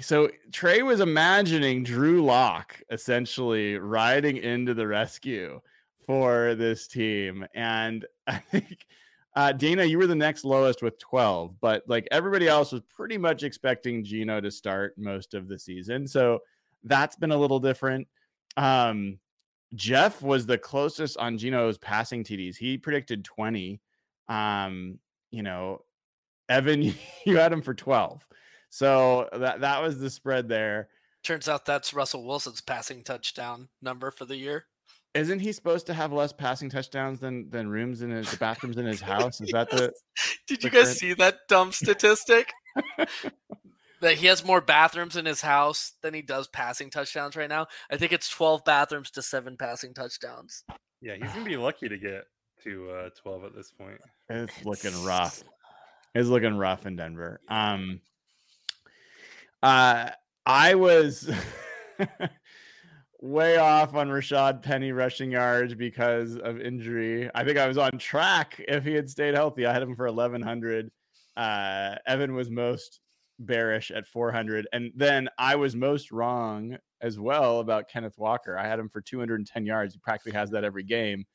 [0.00, 5.60] So Trey was imagining Drew Lock essentially riding into the rescue
[6.06, 7.46] for this team.
[7.54, 8.86] And I think
[9.36, 13.18] uh, Dana, you were the next lowest with 12, but like everybody else was pretty
[13.18, 16.06] much expecting Geno to start most of the season.
[16.06, 16.40] So
[16.84, 18.08] that's been a little different.
[18.56, 19.18] Um,
[19.74, 22.56] Jeff was the closest on Geno's passing TDs.
[22.56, 23.80] He predicted 20.
[24.28, 24.98] Um,
[25.30, 25.80] you know,
[26.48, 26.82] Evan,
[27.26, 28.26] you had him for 12.
[28.70, 30.88] So that that was the spread there.
[31.22, 34.66] Turns out that's Russell Wilson's passing touchdown number for the year.
[35.14, 38.84] Isn't he supposed to have less passing touchdowns than than rooms in his bathrooms in
[38.84, 39.40] his house?
[39.40, 39.92] Is that the
[40.48, 40.96] Did the you guys current...
[40.96, 42.52] see that dumb statistic?
[44.04, 47.66] that he has more bathrooms in his house than he does passing touchdowns right now.
[47.90, 50.64] I think it's 12 bathrooms to seven passing touchdowns.
[51.00, 52.24] Yeah, he's gonna be lucky to get
[52.64, 53.98] to uh, 12 at this point.
[54.28, 55.42] It's, it's looking rough.
[56.14, 57.40] It's looking rough in Denver.
[57.48, 58.00] Um,
[59.62, 60.10] uh,
[60.46, 61.30] I was
[63.20, 67.30] way off on Rashad Penny rushing yards because of injury.
[67.34, 69.64] I think I was on track if he had stayed healthy.
[69.64, 70.90] I had him for 1100.
[71.36, 73.00] Uh, Evan was most
[73.38, 74.66] bearish at 400.
[74.72, 78.56] And then I was most wrong as well about Kenneth Walker.
[78.58, 79.94] I had him for 210 yards.
[79.94, 81.26] He practically has that every game.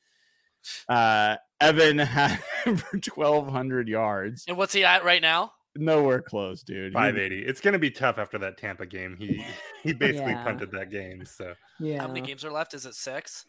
[0.88, 4.46] Uh, Evan had him for 1,200 yards.
[4.48, 5.52] And what's he at right now?
[5.76, 6.92] Nowhere close, dude.
[6.92, 7.46] He- 580.
[7.46, 9.16] It's going to be tough after that Tampa game.
[9.18, 9.46] He
[9.84, 10.44] he basically Yeah.
[10.44, 11.26] punted that game.
[11.26, 12.02] So Yeah.
[12.02, 12.74] How many games are left?
[12.74, 13.46] Is it six?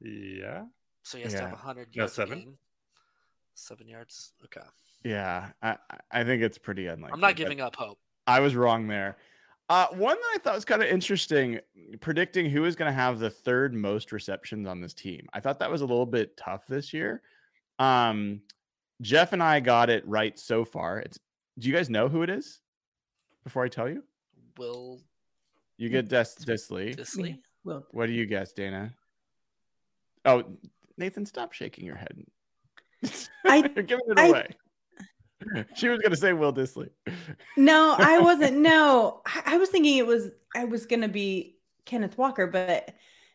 [0.00, 0.64] yeah,
[1.02, 1.54] So he has to have Yeah.
[1.56, 2.12] 100 No, yards.
[2.12, 2.38] a seven.
[2.38, 2.58] game.
[3.54, 4.32] Seven yards.
[4.44, 4.60] Okay.
[5.04, 7.12] Yeah, I, I- I think it's pretty unlikely.
[7.14, 7.98] I'm not giving up hope.
[8.26, 9.16] I was wrong there.
[9.70, 11.60] Uh, one that I thought was kind of interesting,
[12.00, 15.26] predicting who is going to have the third most receptions on this team.
[15.34, 17.20] I thought that was a little bit tough this year.
[17.78, 18.40] Um,
[19.02, 20.98] Jeff and I got it right so far.
[21.00, 21.18] It's.
[21.58, 22.60] Do you guys know who it is?
[23.44, 24.02] Before I tell you,
[24.56, 25.00] Will
[25.76, 26.96] you get Des Dissly.
[26.96, 27.38] Dissly?
[27.64, 28.94] Well, What do you guess, Dana?
[30.24, 30.44] Oh,
[30.96, 32.24] Nathan, stop shaking your head.
[33.44, 34.48] I- You're giving it I- away.
[35.74, 36.90] she was going to say Will Dissly.
[37.56, 38.58] no, I wasn't.
[38.68, 40.30] No, I, I was thinking it was.
[40.56, 42.94] I was gonna be Kenneth Walker, but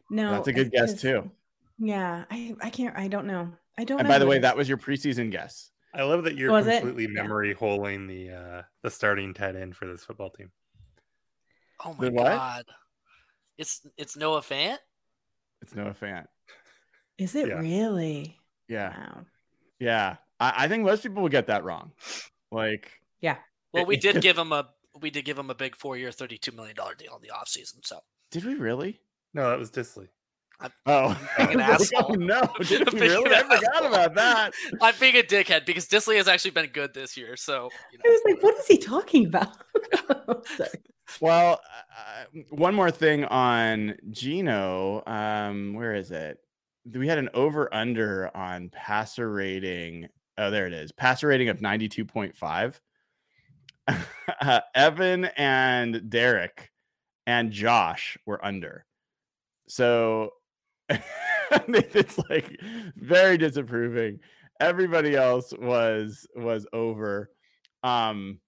[0.09, 0.31] no.
[0.31, 1.31] That's a good guess too.
[1.79, 2.97] Yeah, I I can't.
[2.97, 3.51] I don't know.
[3.77, 3.99] I don't.
[3.99, 5.71] And know by the way, that was your preseason guess.
[5.93, 7.21] I love that you're Was completely Yeah.
[7.21, 10.51] memory holing the uh the starting tight end for this football team.
[11.85, 12.23] Oh my what?
[12.23, 12.65] god.
[13.57, 14.77] It's it's Noah Fant?
[15.61, 16.25] It's Noah Fant.
[17.17, 17.59] Is it Yeah.
[17.59, 18.39] really?
[18.67, 18.89] Yeah.
[18.97, 19.25] Wow.
[19.79, 20.17] Yeah.
[20.43, 21.91] I, I think most people will get that wrong.
[22.51, 22.91] Like,
[23.21, 23.37] yeah.
[23.73, 24.69] Well, we did give him a
[25.01, 27.33] we did give him a big four year, thirty two million dollar deal in the
[27.33, 27.85] offseason.
[27.85, 27.99] So
[28.31, 28.99] did we really?
[29.33, 30.09] No, that was Dissly.
[30.85, 32.11] Oh, being an I was like, asshole.
[32.11, 33.35] oh no, did we really?
[33.35, 33.87] I forgot asshole.
[33.87, 34.53] about that.
[34.81, 37.35] I'm being a dickhead because Dissly has actually been good this year.
[37.35, 39.57] So you I was like, what is he talking about?
[41.19, 41.59] Well,
[41.97, 45.03] uh, one more thing on Geno.
[45.05, 46.39] Um, where is it?
[46.91, 50.07] We had an over under on passer rating.
[50.37, 50.91] Oh, there it is.
[50.91, 52.79] Passer rating of 92.5.
[54.41, 56.71] uh, Evan and Derek
[57.27, 58.85] and Josh were under.
[59.67, 60.31] So
[60.89, 62.59] it's like
[62.95, 64.19] very disapproving.
[64.59, 67.29] Everybody else was was over.
[67.83, 68.39] Um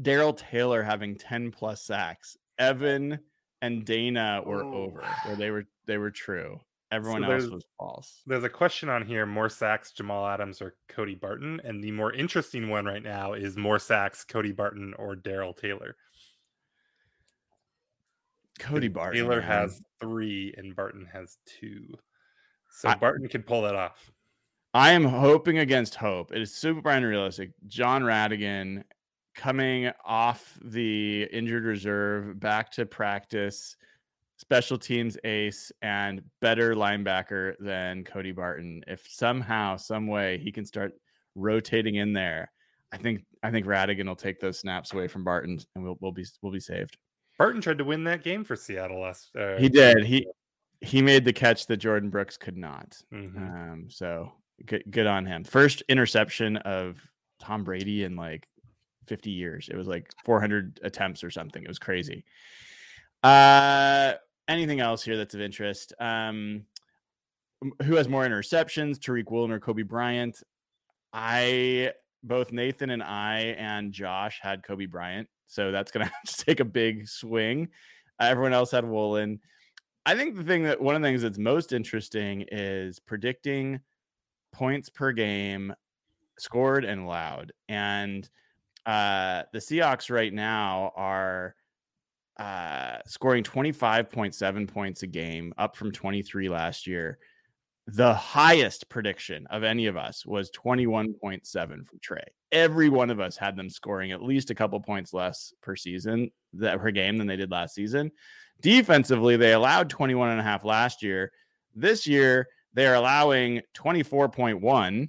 [0.00, 2.36] Darrell Taylor having 10 plus sacks.
[2.58, 3.18] Evan
[3.62, 4.74] and Dana were Ooh.
[4.74, 6.60] over where they were they were true.
[6.90, 8.22] Everyone else there's- was false.
[8.26, 11.60] There's a question on here: more sacks, Jamal Adams or Cody Barton?
[11.64, 15.96] And the more interesting one right now is more sacks, Cody Barton or Darrell Taylor.
[18.58, 19.14] Cody Barton.
[19.22, 21.86] Taylor has three, and Barton has two.
[22.70, 24.10] So I- Barton could pull that off.
[24.74, 26.32] I am hoping against hope.
[26.32, 27.52] It is super unrealistic.
[27.66, 28.84] Jon Rhattigan
[29.34, 33.76] coming off the injured reserve back to practice,
[34.38, 38.82] special teams ace, and better linebacker than Cody Barton.
[38.86, 40.92] If somehow, some way he can start
[41.34, 42.50] rotating in there,
[42.92, 46.12] I think I think Rhattigan will take those snaps away from Barton and we'll we'll
[46.12, 46.96] be we'll be saved.
[47.38, 49.30] Barton tried to win that game for Seattle last.
[49.36, 50.04] Uh, He did.
[50.04, 50.26] He
[50.80, 52.96] he made the catch that Jordyn Brooks could not.
[53.12, 53.36] Mhm.
[53.52, 54.32] Um, so
[54.64, 55.44] good, good on him.
[55.44, 57.00] First interception of
[57.40, 58.46] Tom Brady in like
[59.08, 59.68] 50 years.
[59.68, 61.62] It was like 400 attempts or something.
[61.62, 62.24] It was crazy.
[63.22, 64.14] Uh,
[64.48, 65.92] anything else here that's of interest?
[66.00, 66.64] Um,
[67.82, 70.42] who has more interceptions, Tariq Woolen or Coby Bryant?
[71.12, 71.92] I
[72.22, 76.60] both Nathan and I and Josh had Coby Bryant, so that's gonna have to take
[76.60, 77.68] a big swing.
[78.20, 79.40] Uh, everyone else had Woolen.
[80.06, 83.80] I think the thing that one of the things that's most interesting is predicting
[84.52, 85.74] points per game
[86.38, 87.52] scored and allowed.
[87.68, 88.28] And
[88.86, 91.54] uh, the Seahawks right now are
[92.38, 97.18] uh, scoring 25.7 points a game, up from 23 last year.
[97.86, 102.24] The highest prediction of any of us was 21.7 from Trey.
[102.52, 106.30] Every one of us had them scoring at least a couple points less per season,
[106.52, 108.10] that per game than they did last season.
[108.60, 111.32] Defensively, they allowed 21 and a half last year.
[111.74, 115.08] This year, they are allowing 24.1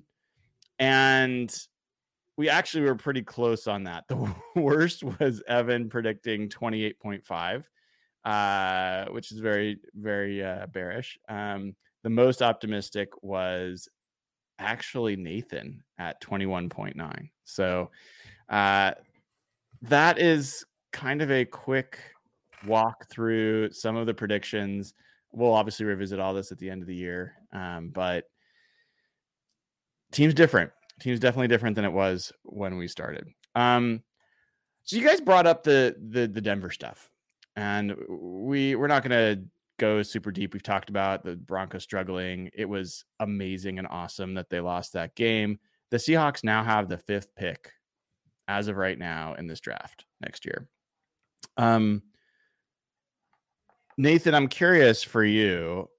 [0.79, 1.57] and
[2.39, 4.07] we actually were pretty close on that.
[4.07, 7.65] The worst was Evan predicting 28.5,
[8.23, 11.19] uh, which is very, very uh, bearish.
[11.27, 13.89] Um, the most optimistic was
[14.57, 17.29] actually Nathan at 21.9.
[17.43, 17.91] So
[18.47, 18.91] uh,
[19.81, 20.63] that is
[20.93, 21.99] kind of a quick
[22.65, 24.93] walk through some of the predictions.
[25.33, 28.29] We'll obviously revisit all this at the end of the year, um, but
[30.13, 30.71] team's different.
[30.99, 33.27] Team's definitely different than it was when we started.
[33.55, 34.03] Um,
[34.83, 37.09] so you guys brought up the the the Denver stuff,
[37.55, 39.43] and we we're not going to
[39.79, 40.53] go super deep.
[40.53, 42.49] We've talked about the Broncos struggling.
[42.53, 45.59] It was amazing and awesome that they lost that game.
[45.89, 47.71] The Seahawks now have the fifth pick
[48.47, 50.67] as of right now in this draft next year.
[51.57, 52.03] Um,
[53.97, 55.89] Nathan, I'm curious for you.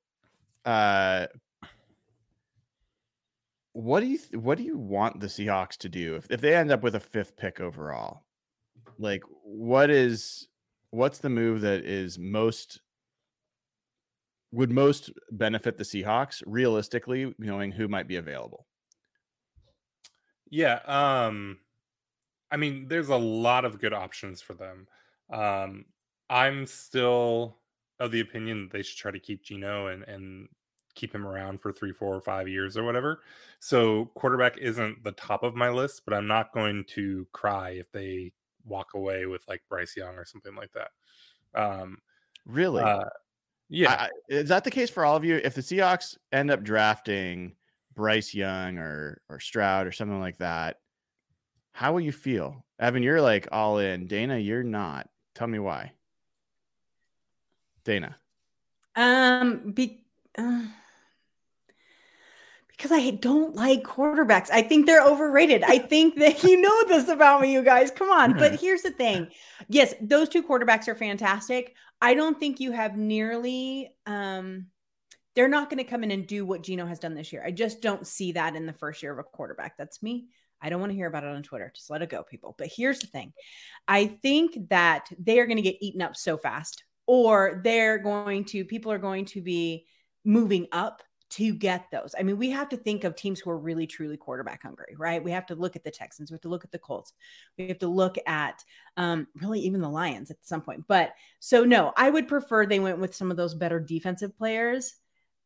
[0.64, 1.26] Uh,
[3.72, 6.54] what do you th- what do you want the Seahawks to do if, if they
[6.54, 8.24] end up with a fifth pick overall?
[8.98, 10.48] Like, what is
[10.90, 12.80] what's the move that is most
[14.52, 18.66] would most benefit the Seahawks realistically, knowing who might be available?
[20.50, 21.58] Yeah, um,
[22.50, 24.88] I mean, there's a lot of good options for them.
[25.32, 25.84] Um,
[26.28, 27.58] I'm still
[28.00, 30.48] of the opinion that they should try to keep Geno and and
[30.94, 33.22] keep him around for three, four, or five years or whatever.
[33.58, 37.90] So quarterback isn't the top of my list, but I'm not going to cry if
[37.92, 38.32] they
[38.64, 40.90] walk away with like Bryce Young or something like that.
[41.54, 41.98] Um,
[42.46, 42.82] really?
[42.82, 43.04] Uh,
[43.68, 43.92] yeah.
[43.92, 45.40] I, is that the case for all of you?
[45.42, 47.54] If the Seahawks end up drafting
[47.94, 50.78] Bryce Young or or Stroud or something like that,
[51.72, 52.64] how will you feel?
[52.78, 54.06] Evan, you're like all in.
[54.06, 55.08] Dana, you're not.
[55.34, 55.92] Tell me why.
[57.84, 58.16] Dana.
[58.96, 60.04] Um, be,
[60.38, 60.62] uh,
[62.68, 64.48] because I don't like quarterbacks.
[64.50, 65.62] I think they're overrated.
[65.62, 67.90] I think that you know this about me, you guys.
[67.90, 68.38] Come on.
[68.38, 69.28] But here's the thing.
[69.68, 71.74] Yes, those two quarterbacks are fantastic.
[72.00, 74.66] I don't think you have nearly um
[75.36, 77.42] they're not going to come in and do what Geno has done this year.
[77.44, 79.76] I just don't see that in the first year of a quarterback.
[79.78, 80.26] That's me.
[80.60, 81.72] I don't want to hear about it on Twitter.
[81.74, 82.54] Just let it go, people.
[82.58, 83.32] But here's the thing
[83.86, 88.44] I think that they are going to get eaten up so fast, or they're going
[88.46, 89.86] to, people are going to be
[90.24, 92.12] moving up to get those.
[92.18, 95.22] I mean, we have to think of teams who are really truly quarterback hungry, right?
[95.22, 97.12] We have to look at the Texans, we have to look at the Colts,
[97.56, 98.64] we have to look at
[98.96, 100.84] um, really even the Lions at some point.
[100.88, 104.94] But so, no, I would prefer they went with some of those better defensive players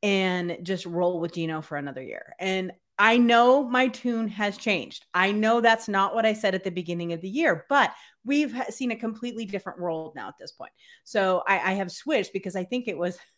[0.02, 2.34] and just roll with Geno for another year.
[2.38, 5.04] And I know my tune has changed.
[5.12, 7.90] I know that's not what I said at the beginning of the year, but
[8.24, 10.70] we've seen a completely different world now at this point.
[11.02, 13.18] So I, I have switched because I think it was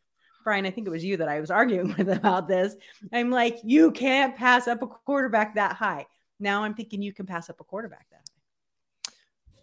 [0.46, 2.76] Brian, I think it was you that I was arguing with about this.
[3.12, 6.06] I'm like, you can't pass up a quarterback that high.
[6.38, 8.20] Now I'm thinking you can pass up a quarterback that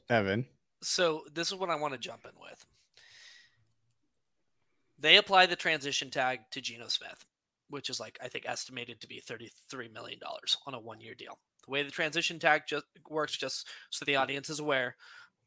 [0.09, 0.17] high.
[0.17, 0.45] Evan.
[0.81, 2.65] So this is what I want to jump in with.
[4.99, 7.23] They apply the transition tag to Geno Smith,
[7.69, 10.19] which is like I think estimated to be $33 million
[10.67, 11.39] on a one-year deal.
[11.65, 14.97] The way the transition tag just works, just so the audience is aware,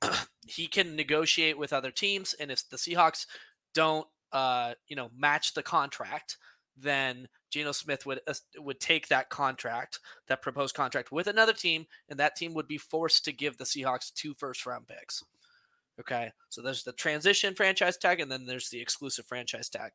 [0.46, 3.26] he can negotiate with other teams, and if the Seahawks
[3.74, 4.06] don't
[4.36, 6.36] uh, you know, match the contract,
[6.76, 11.86] then Geno Smith would uh, would take that contract, that proposed contract, with another team,
[12.10, 15.24] and that team would be forced to give the Seahawks two first round picks.
[15.98, 19.92] Okay, so there's the transition franchise tag, and then there's the exclusive franchise tag.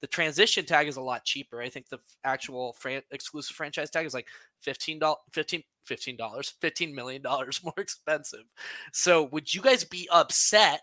[0.00, 1.62] The transition tag is a lot cheaper.
[1.62, 4.26] I think the actual fran- exclusive franchise tag is like
[4.66, 7.22] $15, $15, $15, $15 million
[7.64, 8.44] more expensive.
[8.92, 10.80] So would you guys be upset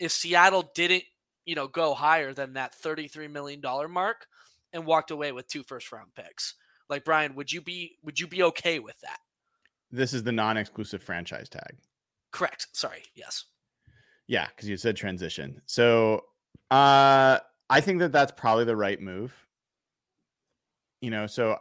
[0.00, 1.04] if Seattle didn't
[1.44, 4.26] you know, go higher than that $33 million mark
[4.72, 6.54] and walked away with two first round picks.
[6.88, 9.18] Like Brian, would you be would you be okay with that?
[9.90, 11.76] This is the non-exclusive franchise tag.
[12.30, 12.68] Correct.
[12.72, 13.02] Sorry.
[13.14, 13.44] Yes.
[14.26, 15.60] Yeah, because you said transition.
[15.66, 16.24] So
[16.70, 17.38] uh
[17.70, 19.32] I think that that's probably the right move.
[21.00, 21.58] You know, so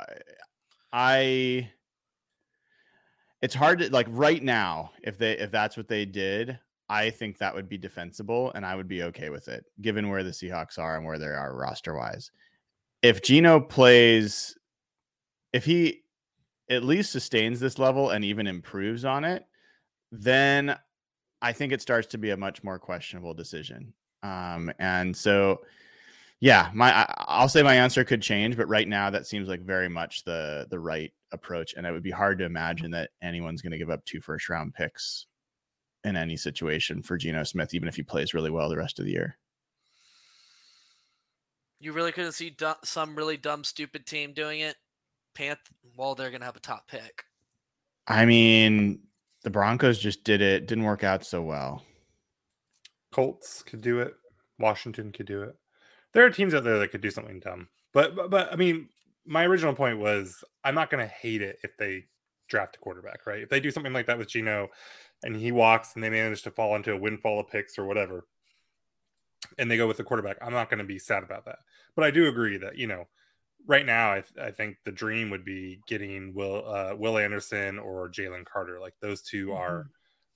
[0.92, 1.70] I
[3.42, 6.60] it's hard to like right now if they if that's what they did
[6.92, 10.24] I think that would be defensible and I would be okay with it given where
[10.24, 12.32] the Seahawks are and where they are roster wise.
[13.02, 14.58] If Geno plays,
[15.54, 16.04] if he
[16.70, 19.46] at least sustains this level and even improves on it,
[20.12, 20.78] then
[21.42, 23.94] I think it starts to be a much more questionable decision.
[24.22, 25.62] Um, and so,
[26.42, 29.88] yeah, my I'll say my answer could change, but right now that seems like very
[29.88, 33.72] much the the right approach, and it would be hard to imagine that anyone's going
[33.72, 35.28] to give up two first round picks
[36.04, 39.06] in any situation for Geno Smith, even if he plays really well the rest of
[39.06, 39.38] the year.
[41.80, 44.76] You really couldn't see du- some really dumb, stupid team doing it.
[45.36, 45.58] Panth,
[45.95, 47.24] well, they're going to have a top pick.
[48.08, 48.99] I mean,
[49.43, 50.68] the Broncos just did it.
[50.68, 51.84] Didn't work out so well.
[53.12, 54.14] Colts could do it.
[54.60, 55.56] Washington could do it.
[56.14, 57.68] There are teams out there that could do something dumb.
[57.93, 58.89] But but, but I mean,
[59.26, 62.06] my original point was I'm not going to hate it if they
[62.47, 63.41] draft a quarterback, right?
[63.41, 64.68] If they do something like that with Geno
[65.24, 68.26] and he walks and they manage to fall into a windfall of picks or whatever,
[69.57, 71.59] and they go with the quarterback, I'm not going to be sad about that.
[71.95, 73.07] But I do agree that, you know,
[73.67, 77.80] right now, I, th- I think the dream would be getting Will uh, Will Anderson
[77.80, 78.80] or Jalen Carter.
[78.80, 79.57] Like those 2 mm-hmm.
[79.57, 79.89] are,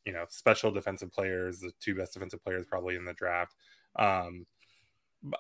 [0.05, 3.55] you know, special defensive players, the two best defensive players probably in the draft.
[3.95, 4.45] Um,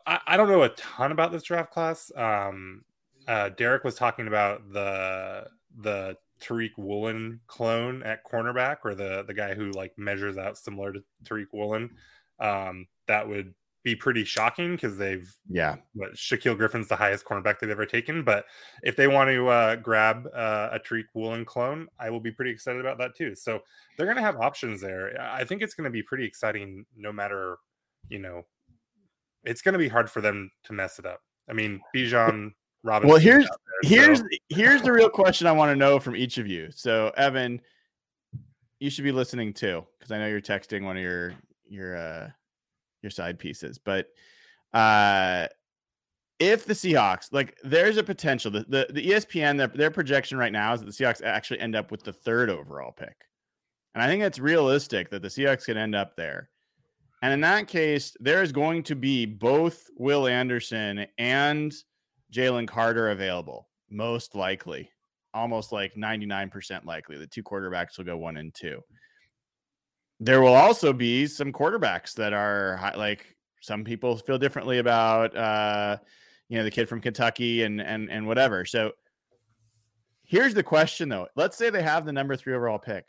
[0.07, 2.11] I, I don't know a ton about this draft class.
[2.15, 2.83] Um,
[3.27, 9.33] uh, Derek was talking about the the Tariq Woolen clone at cornerback, or the the
[9.33, 11.89] guy who like measures out similar to Tariq Woolen,
[12.39, 17.59] um, that would be pretty shocking because they've yeah what Shaquill Griffin's the highest cornerback
[17.59, 18.23] they've ever taken.
[18.23, 18.45] But
[18.83, 22.51] if they want to uh, grab uh, a Tariq Woolen clone, I will be pretty
[22.51, 23.35] excited about that too.
[23.35, 23.59] So
[23.95, 25.19] they're going to have options there.
[25.21, 27.57] I think it's going to be pretty exciting, no matter
[28.09, 28.43] you know,
[29.43, 31.21] it's going to be hard for them to mess it up.
[31.49, 32.51] I mean, Bijan
[32.85, 33.09] Robinson.
[33.09, 33.47] Well, here's
[33.81, 34.25] there, here's so.
[34.49, 36.69] here's the real question I want to know from each of you.
[36.71, 37.59] So, Evan,
[38.79, 41.33] you should be listening too, because I know you're texting one of your
[41.67, 42.29] your uh
[43.01, 43.77] your side pieces.
[43.77, 44.07] But
[44.73, 45.47] uh
[46.37, 48.51] if the Seahawks, like, there's a potential.
[48.51, 51.75] The the, the ESPN their, their projection right now is that the Seahawks actually end
[51.75, 53.15] up with the third overall pick,
[53.93, 56.49] and I think it's realistic that the Seahawks could end up there.
[57.21, 61.73] And in that case, there is going to be both Will Anderson and
[62.35, 64.89] Jalen Carter available, most likely,
[65.33, 67.17] almost like 99% likely.
[67.17, 68.81] The two quarterbacks will go one and two.
[70.19, 75.35] There will also be some quarterbacks that are high, like some people feel differently about,
[75.35, 75.97] uh,
[76.49, 78.65] you know, the kid from Kentucky and and and whatever.
[78.65, 78.91] So
[80.23, 81.27] here's the question though.
[81.35, 83.05] Let's say they have the number three overall pick,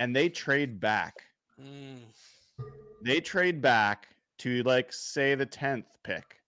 [0.00, 1.14] and they trade back.
[1.60, 2.00] Mm.
[3.02, 4.08] They trade back
[4.38, 6.39] to like say the tenth pick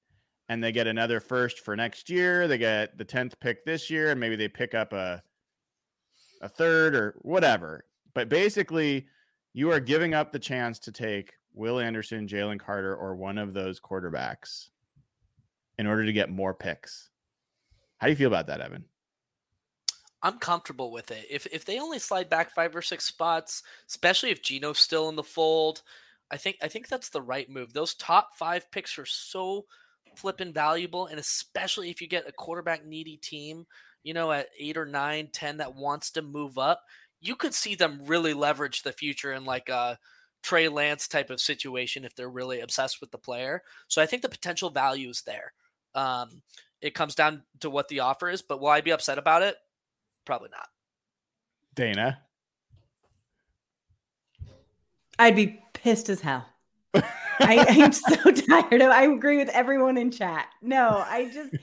[0.53, 2.47] and they get another first for next year.
[2.47, 5.23] They get the 10th pick this year, and maybe they pick up a
[6.43, 7.87] a third or whatever.
[8.15, 9.07] But basically,
[9.55, 13.55] you are giving up the chance to take Will Anderson, Jalen Carter, or one of
[13.55, 14.69] those quarterbacks
[15.79, 17.09] in order to get more picks.
[17.97, 18.85] How do you feel about that, Evan?
[20.23, 21.27] I'm comfortable with it.
[21.31, 25.17] If if they only slide back five or six spots, especially if Geno's still in
[25.17, 25.83] the fold,
[26.31, 27.73] I think I think that's the right move.
[27.73, 29.65] Those top five picks are so
[30.19, 33.67] flipping valuable, and especially if you get a quarterback needy team,
[34.03, 36.83] you know, at eight or nine, ten that wants to move up,
[37.21, 39.99] you could see them really leverage the future in like a
[40.43, 43.63] Trey Lance type of situation if they're really obsessed with the player.
[43.89, 45.53] So I think the potential value is there.
[45.95, 46.43] Um,
[46.81, 49.57] it comes down to what the offer is, but will I be upset about it?
[50.25, 50.69] Probably not.
[51.75, 52.21] Dana.
[55.19, 56.49] I'd be pissed as hell.
[57.41, 60.49] I am so tired of I agree with everyone in chat.
[60.61, 61.55] No, I just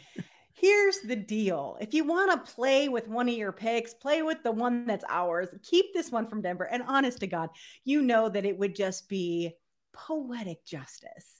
[0.53, 1.77] here's the deal.
[1.79, 5.05] If you want to play with one of your picks, play with the one that's
[5.09, 5.49] ours.
[5.63, 6.67] Keep this one from Denver.
[6.69, 7.49] And honest to God,
[7.85, 9.51] you know that it would just be
[9.93, 11.39] poetic justice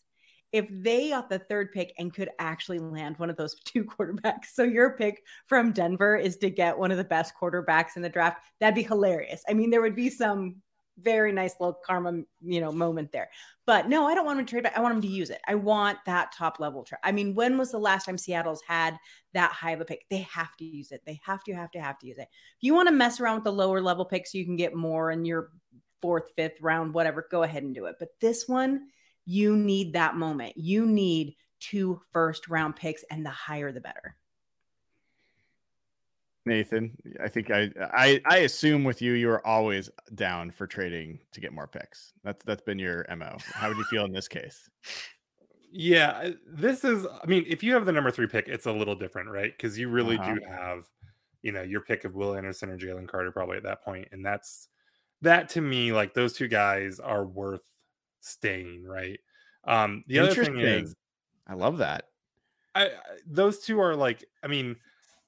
[0.52, 4.48] if they got the third pick and could actually land one of those two quarterbacks.
[4.54, 8.10] So your pick from Denver is to get one of the best quarterbacks in the
[8.10, 8.42] draft.
[8.60, 9.44] That'd be hilarious.
[9.48, 10.58] I mean, there would be some
[11.02, 13.30] very nice little karma, you know, moment there.
[13.66, 14.78] But no, I don't want them to trade back.
[14.78, 15.42] I want them to use it.
[15.48, 17.00] I want that top level trade.
[17.04, 18.98] I mean, when was the last time Seattle's had
[19.34, 20.06] that high of a pick?
[20.10, 21.02] They have to use it.
[21.06, 22.28] They have to, have to, have to use it.
[22.32, 24.76] If you want to mess around with the lower level picks, so you can get
[24.76, 25.52] more in your
[26.02, 27.96] fourth, fifth round, whatever, go ahead and do it.
[28.00, 28.88] But this one,
[29.26, 30.58] you need that moment.
[30.58, 34.16] You need two first round picks, and the higher the better.
[36.46, 41.20] Nathan, I think I, I I assume with you, you are always down for trading
[41.32, 42.14] to get more picks.
[42.24, 43.38] That's that's been your mo.
[43.54, 44.70] How would you feel in this case?
[45.72, 47.06] Yeah, this is.
[47.06, 49.52] I mean, if you have the number three pick, it's a little different, right?
[49.56, 50.34] Because you really Uh-huh.
[50.36, 50.86] do have,
[51.44, 54.26] you know, your pick of Will Anderson or Jalen Carter probably at that point, and
[54.26, 54.70] that's
[55.22, 55.92] that to me.
[55.92, 57.68] Like those two guys are worth
[58.22, 59.20] staying, right?
[59.66, 60.96] Um, the other thing is,
[61.46, 62.06] I love that.
[62.74, 62.92] I, I
[63.28, 64.26] those two are like.
[64.44, 64.78] I mean,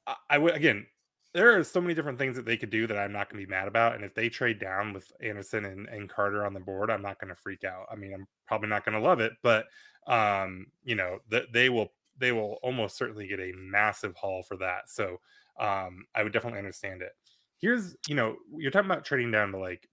[0.07, 0.87] I, I would again.
[1.33, 3.47] There are so many different things that they could do that I'm not going to
[3.47, 3.95] be mad about.
[3.95, 7.19] And if they trade down with Anderson and, and Carter on the board, I'm not
[7.19, 7.85] going to freak out.
[7.91, 9.65] I mean, I'm probably not going to love it, but
[10.07, 14.57] um, you know, that they will they will almost certainly get a massive haul for
[14.57, 14.89] that.
[14.89, 15.19] So
[15.59, 17.11] um, I would definitely understand it.
[17.59, 19.87] Here's, you know, you're talking about trading down to like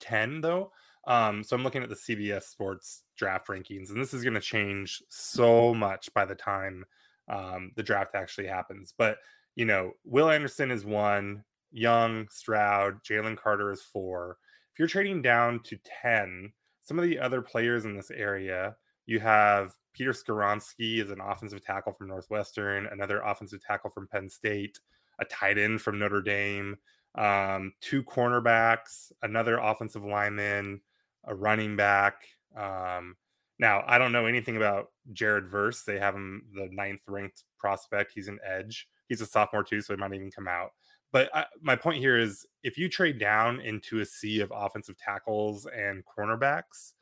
[0.00, 0.72] 10 though.
[1.06, 4.40] Um, so I'm looking at the CBS Sports draft rankings, and this is going to
[4.40, 6.84] change so much by the time
[7.28, 8.94] um, the draft actually happens.
[8.96, 9.18] But
[9.54, 14.38] you know, Will Anderson is one, Young, Stroud, Jalen Carter is four.
[14.72, 18.76] If you're trading down to 10, some of the other players in this area,
[19.06, 24.28] you have Peter Skoronski is an offensive tackle from Northwestern, another offensive tackle from Penn
[24.28, 24.78] State,
[25.18, 26.76] a tight end from Notre Dame,
[27.14, 30.80] um, two cornerbacks, another offensive lineman,
[31.24, 32.22] a running back.
[32.56, 33.16] Um,
[33.58, 35.82] now, I don't know anything about Jared Verse.
[35.82, 38.12] They have him the ninth ranked prospect.
[38.14, 38.88] He's an edge.
[39.12, 40.72] He's a sophomore too, so he might even come out.
[41.12, 44.96] But I, my point here is if you trade down into a sea of offensive
[44.96, 46.94] tackles and cornerbacks,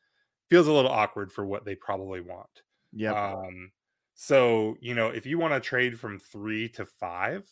[0.48, 2.62] feels a little awkward for what they probably want.
[2.92, 3.12] Yeah.
[3.14, 3.70] Um,
[4.14, 7.48] so you know, if you want to trade from three to five,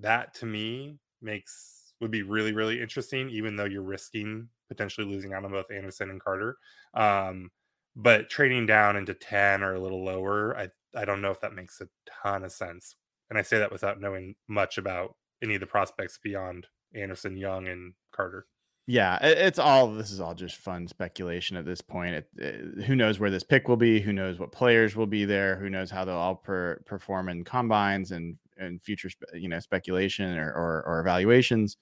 [0.00, 5.32] that to me makes would be really really interesting, even though you're risking potentially losing
[5.32, 6.56] out on both Anderson and Carter.
[6.94, 7.50] Um,
[7.96, 11.54] but trading down into 10 or a little lower, I I don't know if that
[11.54, 11.88] makes a
[12.22, 12.96] ton of sense.
[13.30, 17.68] And I say that without knowing much about any of the prospects beyond Anderson, Young,
[17.68, 18.46] and Carter.
[18.86, 22.16] Yeah, it's all this is all just fun speculation at this point.
[22.16, 23.98] It, it, who knows where this pick will be?
[23.98, 25.56] Who knows what players will be there?
[25.56, 30.36] Who knows how they'll all per, perform in combines and and future you know speculation
[30.36, 31.78] or, or, or evaluations.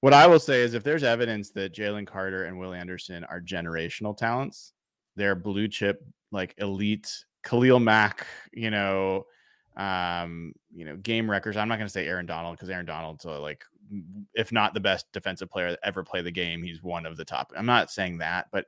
[0.00, 3.40] What I will say is, if there's evidence that Jalen Carter and Will Anderson are
[3.40, 4.72] generational talents,
[5.14, 6.02] they're blue chip
[6.32, 9.26] like elite Khalil Mack, you know,
[9.76, 11.56] um, you know, game records.
[11.56, 13.64] I'm not going to say Aaron Donald because Aaron Donald's like,
[14.34, 17.24] if not the best defensive player that ever played the game, he's one of the
[17.24, 17.52] top.
[17.56, 18.66] I'm not saying that, but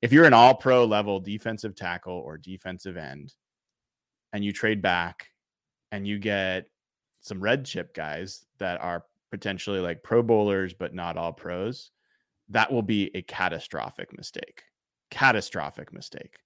[0.00, 3.34] if you're an all pro level defensive tackle or defensive end
[4.32, 5.28] and you trade back
[5.92, 6.66] and you get
[7.20, 11.90] some red chip guys that are potentially like pro bowlers, but not all pros,
[12.48, 14.64] that will be a catastrophic mistake.
[15.10, 16.38] Catastrophic mistake.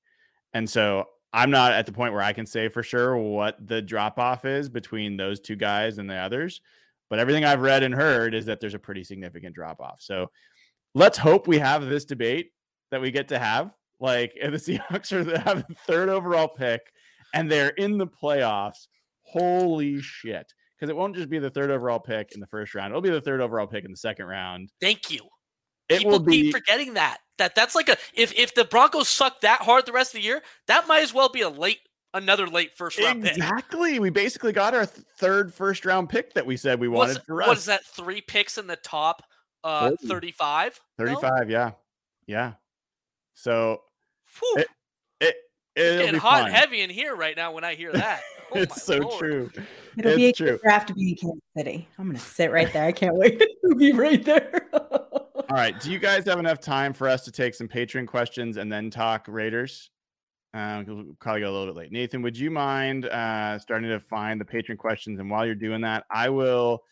[0.53, 3.83] And so I'm not at the point where I can say for sure what the
[3.83, 6.61] drop off is between those two guys and the others.
[7.09, 10.01] But everything I've read and heard is that there's a pretty significant drop off.
[10.01, 10.31] So
[10.95, 12.53] let's hope we have this debate
[12.91, 13.71] that we get to have.
[14.01, 16.81] Like if the Seahawks are the, have the third overall pick
[17.35, 18.89] and they're in the playoffs,
[19.23, 20.53] holy shit.
[20.79, 23.11] Because it won't just be the third overall pick in the first round, it'll be
[23.11, 24.71] the third overall pick in the second round.
[24.81, 25.21] Thank you.
[25.89, 27.19] It People will be keep forgetting that.
[27.39, 30.25] That that's like a if if the Broncos suck that hard the rest of the
[30.27, 31.81] year, that might as well be a late
[32.15, 33.37] another late first round pick.
[33.37, 33.99] exactly.
[33.99, 37.27] We basically got our th- third first round pick that we said we wanted What's,
[37.27, 37.59] for what us.
[37.59, 37.85] is that?
[37.85, 39.23] Three picks in the top
[39.65, 40.07] uh 40.
[40.09, 40.81] 35?
[40.99, 41.05] No?
[41.07, 41.71] 35, yeah.
[42.27, 42.53] Yeah.
[43.35, 43.83] So
[44.39, 44.55] Whew.
[44.59, 44.69] It-
[45.21, 45.37] it
[45.75, 46.47] it'll getting be hot fun.
[46.47, 48.23] and heavy in here right now when I hear that.
[48.53, 49.19] Oh it's so Lord.
[49.19, 49.51] true.
[49.99, 50.57] It'll be a true.
[50.63, 51.89] draft to be in Kansas City.
[51.99, 52.85] I'm gonna sit right there.
[52.85, 54.69] I can't wait to be right there.
[55.49, 55.79] All right.
[55.79, 58.91] Do you guys have enough time for us to take some Patreon questions and then
[58.91, 59.91] talk Raiders?
[60.55, 61.93] Um, we'll probably go a little bit late.
[61.93, 65.21] Nathan, would you mind uh, starting to find the Patreon questions?
[65.21, 66.83] And while you're doing that, I will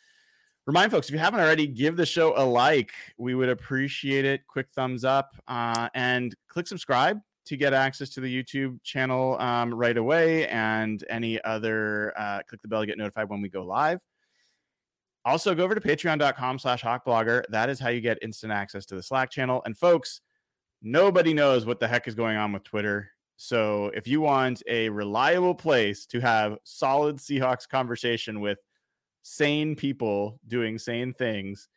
[0.66, 2.92] remind folks if you haven't already, give the show a like.
[3.18, 4.46] We would appreciate it.
[4.46, 9.74] Quick thumbs up uh, and click subscribe to get access to the YouTube channel um,
[9.74, 12.12] right away and any other.
[12.16, 14.00] Uh, click the bell to get notified when we go live.
[15.24, 17.44] Also, go over to patreon.com slash hawkblogger.
[17.48, 19.62] That is how you get instant access to the Slack channel.
[19.64, 20.20] And folks,
[20.82, 23.08] nobody knows what the heck is going on with Twitter.
[23.36, 28.58] So if you want a reliable place to have solid Seahawks conversation with
[29.22, 31.68] sane people doing sane things,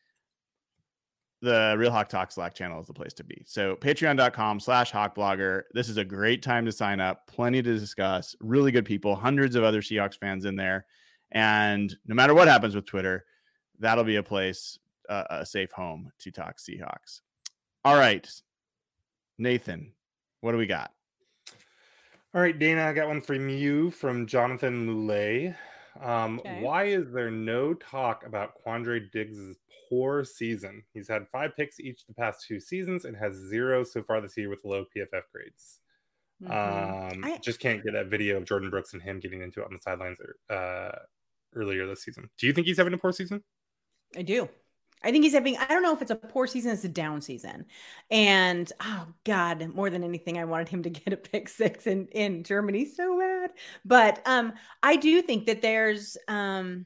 [1.41, 3.43] the Real Hawk Talk Slack channel is the place to be.
[3.45, 5.63] So patreon.com slash hawkblogger.
[5.73, 7.27] This is a great time to sign up.
[7.27, 8.35] Plenty to discuss.
[8.41, 9.15] Really good people.
[9.15, 10.85] Hundreds of other Seahawks fans in there.
[11.31, 13.25] And no matter what happens with Twitter,
[13.79, 14.77] that'll be a place,
[15.09, 17.21] uh, a safe home to talk Seahawks.
[17.85, 18.27] All right,
[19.37, 19.93] Nathan,
[20.41, 20.91] what do we got?
[22.33, 25.55] All right, Dana, I got one from you from Jonathan Lulay.
[26.01, 26.61] Um, Okay.
[26.61, 29.55] Why is there no talk about Quandre Diggs'
[29.89, 30.83] poor season?
[30.93, 34.37] He's had five picks each the past two seasons and has zero so far this
[34.37, 35.79] year with low PFF grades.
[36.43, 37.13] Mhm.
[37.15, 39.65] Um, I- just can't get that video of Jordyn Brooks and him getting into it
[39.65, 40.19] on the sidelines
[40.49, 40.91] uh,
[41.55, 42.29] earlier this season.
[42.37, 43.43] Do you think he's having a poor season?
[44.17, 44.49] I do.
[45.03, 47.21] I think he's having, I don't know if it's a poor season, it's a down
[47.21, 47.65] season.
[48.09, 52.07] And oh God, more than anything, I wanted him to get a pick six in,
[52.07, 53.51] in Germany so bad.
[53.85, 56.85] But um, I do think that there's um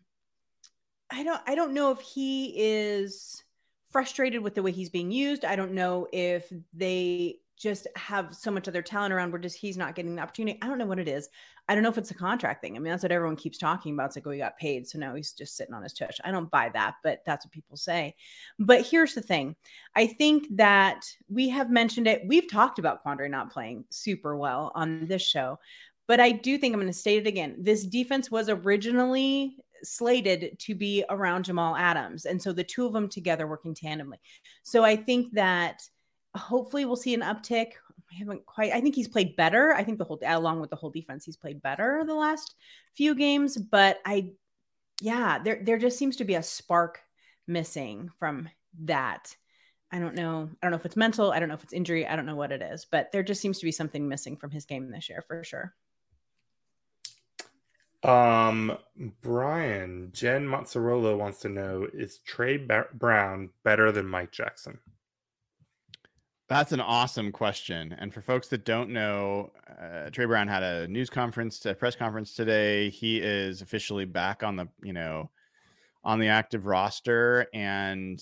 [1.10, 3.44] I don't I don't know if he is
[3.92, 5.46] frustrated with the way he's being used.
[5.46, 9.78] I don't know if they just have so much other talent around where just he's
[9.78, 10.58] not getting the opportunity.
[10.62, 11.30] I don't know what it is.
[11.70, 12.76] I don't know if it's a contract thing.
[12.76, 14.08] I mean, that's what everyone keeps talking about.
[14.08, 14.88] It's like, oh, he got paid.
[14.88, 16.18] So now he's just sitting on his tush.
[16.24, 18.16] I don't buy that, but that's what people say.
[18.58, 19.56] But here's the thing
[19.96, 22.24] I think that we have mentioned it.
[22.26, 25.60] We've talked about Quandre not playing super well on this show.
[26.08, 27.56] But I do think I'm going to state it again.
[27.60, 32.26] This defense was originally slated to be around Jamal Adams.
[32.26, 34.18] And so the two of them together working tandemly.
[34.64, 35.82] So I think that
[36.36, 37.74] hopefully we'll see an uptick.
[38.12, 39.74] I haven't quite, I think he's played better.
[39.74, 42.56] I think the whole, along with the whole defense, he's played better the last
[42.94, 43.58] few games.
[43.58, 44.32] But I,
[45.02, 47.00] yeah, there, there just seems to be a spark
[47.48, 48.50] missing from
[48.84, 49.36] that.
[49.92, 50.50] I don't know.
[50.62, 51.32] I don't know if it's mental.
[51.32, 52.08] I don't know if it's injury.
[52.08, 54.52] I don't know what it is, but there just seems to be something missing from
[54.52, 55.74] his game this year for sure.
[58.04, 58.78] Um,
[59.22, 64.80] Brian, Jen Mozzarella wants to know is Tre Brown better than Mike Jackson?
[66.52, 67.96] That's an awesome question.
[67.98, 71.96] And for folks that don't know, uh, Tre Brown had a news conference, a press
[71.96, 72.90] conference today.
[72.90, 75.32] He is officially back on the, you know,
[76.04, 78.22] on the active roster, and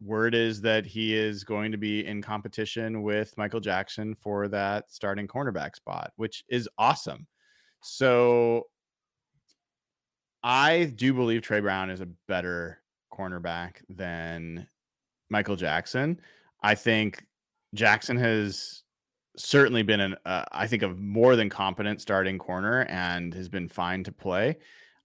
[0.00, 4.90] word is that he is going to be in competition with Michael Jackson for that
[4.90, 7.26] starting cornerback spot, which is awesome.
[7.82, 8.68] So
[10.42, 12.80] I do believe Tre Brown is a better
[13.12, 14.66] cornerback than
[15.28, 16.22] Michael Jackson.
[16.62, 17.22] I think
[17.74, 18.82] Jackson has
[19.36, 23.68] certainly been an uh, I think a more than competent starting corner and has been
[23.68, 24.56] fine to play.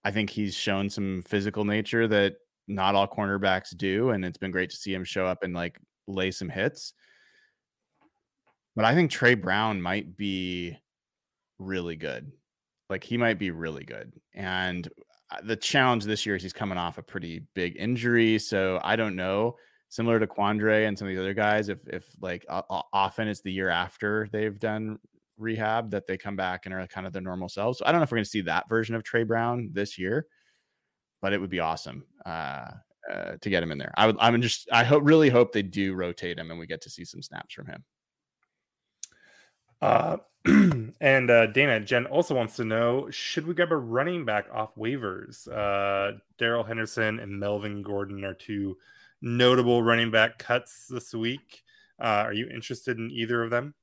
[0.03, 2.35] I think he's shown some physical nature that
[2.67, 5.79] not all cornerbacks do, and it's been great to see him show up and like
[6.07, 6.93] lay some hits.
[8.75, 10.77] But I think Tre Brown might be
[11.59, 12.31] really good.
[12.89, 14.13] Like he might be really good.
[14.33, 14.87] And
[15.31, 18.37] uh, the challenge this year is he's coming off a pretty big injury.
[18.37, 19.55] So I don't know.
[19.95, 23.39] Similar to Quandre and some of the other guys, if if like uh, often it's
[23.39, 24.99] the year after they've done
[25.37, 27.79] rehab that they come back and are kind of their normal selves.
[27.79, 29.97] So I don't know if we're going to see that version of Tre Brown this
[29.97, 30.27] year,
[31.21, 32.71] but it would be awesome uh,
[33.09, 33.93] uh, to get him in there.
[33.95, 34.17] I would.
[34.19, 34.67] I'm just.
[34.69, 37.53] I hope really hope they do rotate him and we get to see some snaps
[37.53, 37.83] from him.
[39.81, 40.17] Uh,
[40.99, 44.75] and uh, Dana Jen also wants to know: Should we grab a running back off
[44.75, 45.47] waivers?
[45.47, 48.77] Uh, Darrell Henderson and Melvin Gordon are two
[49.21, 51.63] notable running back cuts this week.
[51.99, 53.73] Uh, are you interested in either of them?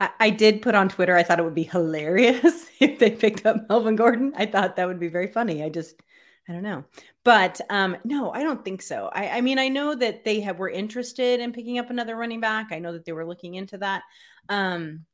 [0.00, 1.16] I, I did put on Twitter.
[1.16, 4.32] I thought it would be hilarious if they picked up Melvin Gordon.
[4.36, 5.62] I thought that would be very funny.
[5.62, 6.00] I just,
[6.48, 6.84] I don't know,
[7.24, 9.10] but um, no, I don't think so.
[9.12, 12.40] I, I mean, I know that they have were interested in picking up another running
[12.40, 12.68] back.
[12.70, 14.02] I know that they were looking into that,
[14.48, 15.06] um,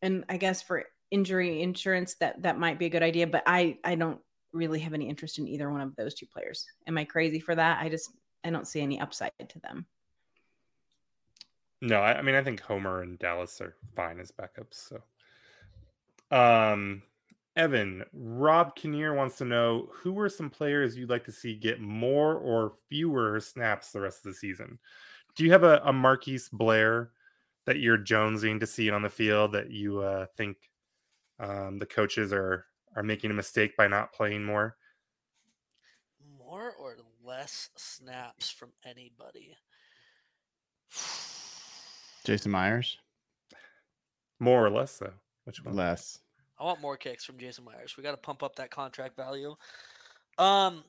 [0.00, 3.28] and I guess for injury insurance, that that might be a good idea.
[3.28, 4.18] But I, I don't
[4.52, 6.66] really have any interest in either one of those two players.
[6.86, 7.80] Am I crazy for that?
[7.80, 8.10] I just,
[8.44, 9.86] I don't see any upside to them.
[11.80, 14.90] No, I, I, mean I think Homer and Dallas are fine as backups.
[16.30, 17.02] So, um,
[17.56, 21.80] Evan Rob Kinnear wants to know who are some players you'd like to see get
[21.80, 24.78] more or fewer snaps the rest of the season.
[25.34, 27.10] Do you have a, a Marquise Blair
[27.66, 30.56] that you're jonesing to see on the field that you uh, think
[31.38, 32.66] um, the coaches are
[32.96, 34.76] are making a mistake by not playing more?
[36.38, 39.56] More or less snaps from anybody.
[42.24, 42.98] Jason Myers?
[44.38, 45.14] More or less, though.
[45.44, 45.74] Which one?
[45.74, 46.18] Less.
[46.58, 47.96] I want more kicks from Jason Myers.
[47.96, 49.56] We got to pump up that contract value.
[50.38, 50.84] Um,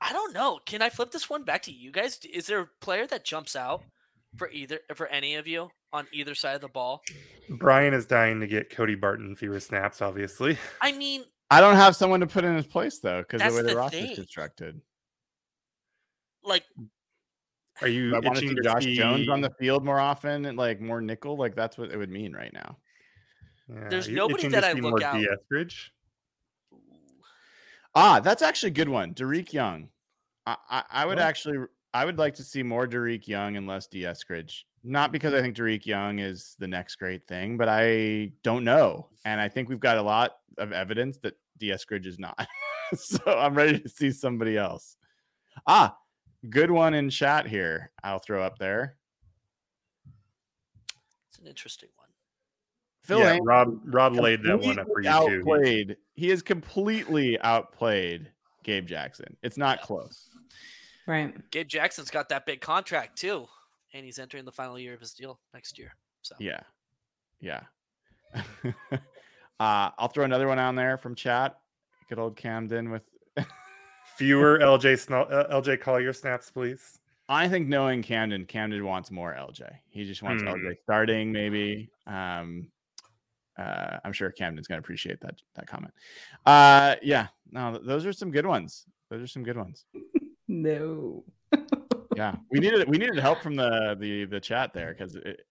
[0.00, 0.60] I don't know.
[0.64, 2.18] Can I flip this one back to you guys?
[2.32, 3.82] Is there a player that jumps out
[4.36, 7.02] for either for any of you on either side of the ball?
[7.48, 10.02] Brian is dying to get Cody Barton fewer snaps.
[10.02, 13.56] Obviously, I mean, I don't have someone to put in his place though because the
[13.56, 14.80] way the, the roster is constructed.
[16.44, 16.64] Like
[17.80, 18.96] are you I want to see Josh see...
[18.96, 21.36] Jones on the field more often and like more nickel?
[21.36, 22.76] Like that's what it would mean right now.
[23.68, 23.88] Yeah.
[23.88, 25.24] There's nobody that I look out.
[27.94, 29.14] Ah, that's actually a good one.
[29.14, 29.88] Dareke Young.
[30.46, 31.22] I, I, I would oh.
[31.22, 31.58] actually
[31.94, 34.62] I would like to see more Dareke Young and less Dee Eskridge.
[34.84, 39.08] Not because I think Dareke Young is the next great thing, but I don't know.
[39.24, 42.48] And I think we've got a lot of evidence that Dee Eskridge is not.
[42.94, 44.96] so I'm ready to see somebody else.
[45.66, 45.96] Ah,
[46.50, 47.92] good one in chat here.
[48.02, 48.96] I'll throw up there.
[51.28, 52.08] It's an interesting one.
[53.04, 55.88] Phil yeah, Rob Rob laid that one up for you outplayed.
[55.88, 55.94] too.
[56.14, 58.30] He has completely outplayed
[58.62, 59.36] Gabe Jackson.
[59.42, 59.86] It's not yeah.
[59.86, 60.28] close.
[61.06, 61.50] Right.
[61.50, 63.46] Gabe Jackson's got that big contract too,
[63.92, 65.94] and he's entering the final year of his deal next year.
[66.22, 66.60] So yeah,
[67.40, 67.62] yeah.
[68.34, 68.70] uh,
[69.60, 71.58] I'll throw another one on there from chat.
[72.08, 73.02] Good old Camden with
[74.16, 76.98] fewer LJ Snow, uh, LJ Collier snaps, please.
[77.28, 79.70] I think knowing Camden, Camden wants more LJ.
[79.88, 80.48] He just wants hmm.
[80.48, 81.88] LJ starting, maybe.
[82.06, 82.68] Um,
[83.58, 85.92] uh, I'm sure Camden's gonna appreciate that that comment.
[86.46, 88.86] Uh, yeah, no, those are some good ones.
[89.10, 89.84] Those are some good ones.
[90.48, 91.24] no.
[92.16, 95.42] Yeah, we needed we needed help from the the the chat there because it,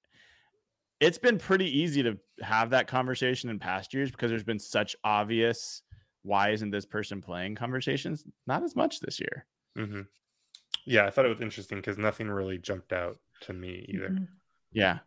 [0.99, 4.95] it's been pretty easy to have that conversation in past years because there's been such
[5.03, 5.81] obvious
[6.23, 8.23] why isn't this person playing conversations?
[8.45, 9.45] Not as much this year.
[9.77, 10.01] Mm-hmm.
[10.85, 14.09] yeah i thought it was interesting because nothing really jumped out to me either.
[14.09, 14.23] Mm-hmm.
[14.73, 14.99] yeah.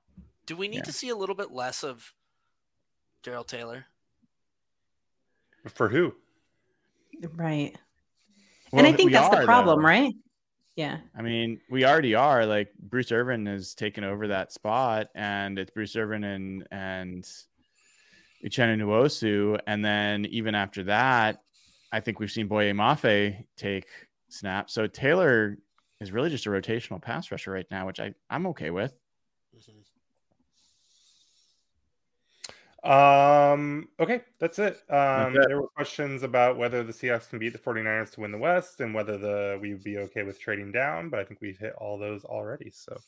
[0.46, 0.82] Do we need yeah.
[0.84, 2.14] to see a little bit less of
[3.22, 3.84] darrell taylor?
[5.68, 6.14] For who?
[7.34, 7.76] Right.
[8.72, 9.86] Well, and i think that's are, the problem though.
[9.86, 10.14] right
[10.76, 15.58] yeah i mean we already are like bruce irvin has taken over that spot and
[15.58, 17.26] it's bruce irvin and and
[18.44, 19.58] Uchenna Nwosu.
[19.66, 21.42] And then even after that,
[21.90, 23.86] I think we've seen Boye Mafe take
[24.28, 24.74] snaps.
[24.74, 25.56] So Taylor
[26.00, 28.92] is really just a rotational pass rusher right now, which I, I'm okay with.
[32.84, 34.82] Um, okay, that's it.
[34.90, 35.48] Um, it.
[35.48, 38.80] there were questions about whether the Seahawks can beat the 49ers to win the West
[38.80, 41.72] and whether the we would be okay with trading down, but I think we've hit
[41.78, 42.70] all those already.
[42.70, 42.98] So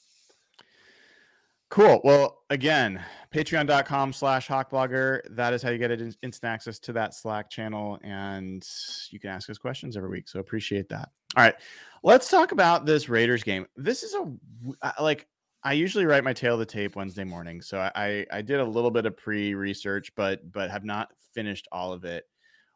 [1.68, 2.00] Cool.
[2.04, 3.04] Well, again,
[3.34, 5.22] patreon.com slash hawkblogger.
[5.30, 7.98] That is how you get instant access to that Slack channel.
[8.02, 8.66] And
[9.10, 10.28] you can ask us questions every week.
[10.28, 11.10] So appreciate that.
[11.36, 11.56] All right.
[12.04, 13.66] Let's talk about this Raiders game.
[13.76, 15.26] This is a like
[15.66, 17.60] I usually write my tail of the tape Wednesday morning.
[17.60, 21.92] So I, I, did a little bit of pre-research, but but have not finished all
[21.92, 22.22] of it.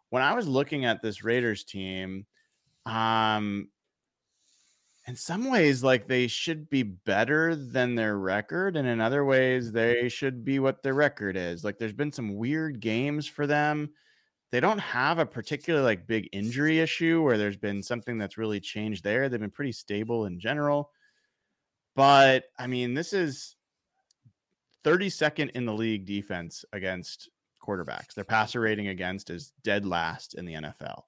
[0.08, 2.26] When I was looking at this Raiders team,
[2.86, 3.68] um,
[5.06, 9.70] in some ways like they should be better than their record and in other ways
[9.70, 13.90] they should be what their record is like there's been some weird games for them
[14.52, 18.60] they don't have a particular like big injury issue where there's been something that's really
[18.60, 20.90] changed there they've been pretty stable in general
[21.94, 23.56] but i mean this is
[24.84, 27.28] 32nd in the league defense against
[27.62, 31.02] quarterbacks their passer rating against is dead last in the nfl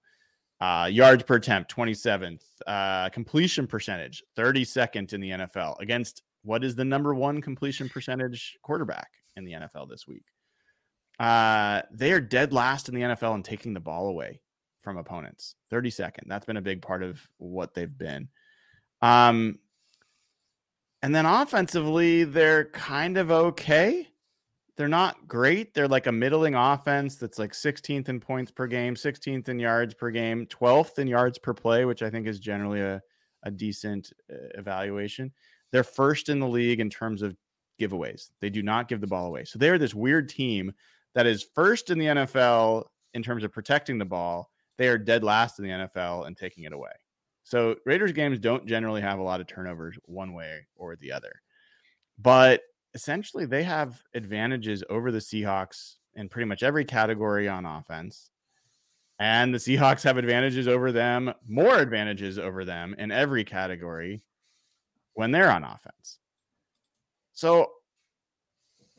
[0.62, 2.44] uh, yards per attempt, 27th.
[2.68, 8.56] Uh, completion percentage, 32nd in the NFL against what is the number one completion percentage
[8.62, 10.24] quarterback in the NFL this week.
[11.18, 14.40] Uh, they are dead last in the NFL in taking the ball away
[14.82, 16.28] from opponents, 32nd.
[16.28, 18.28] That's been a big part of what they've been.
[19.00, 19.58] Um,
[21.02, 24.12] and then offensively, they're kind of okay
[24.76, 25.74] they're not great.
[25.74, 29.94] They're like a middling offense that's like 16th in points per game, 16th in yards
[29.94, 33.00] per game, 12th in yards per play, which I think is generally a,
[33.42, 35.30] a decent uh, evaluation.
[35.72, 37.36] They're first in the league in terms of
[37.80, 38.30] giveaways.
[38.40, 39.44] They do not give the ball away.
[39.44, 40.72] So they're this weird team
[41.14, 44.50] that is first in the NFL in terms of protecting the ball.
[44.78, 46.92] They are dead last in the NFL and taking it away.
[47.44, 51.42] So Raiders games don't generally have a lot of turnovers one way or the other.
[52.18, 52.62] But
[52.94, 58.30] essentially they have advantages over the Seahawks in pretty much every category on offense.
[59.18, 64.22] And the Seahawks have advantages over them, more advantages over them in every category
[65.14, 66.18] when they're on offense.
[67.32, 67.70] So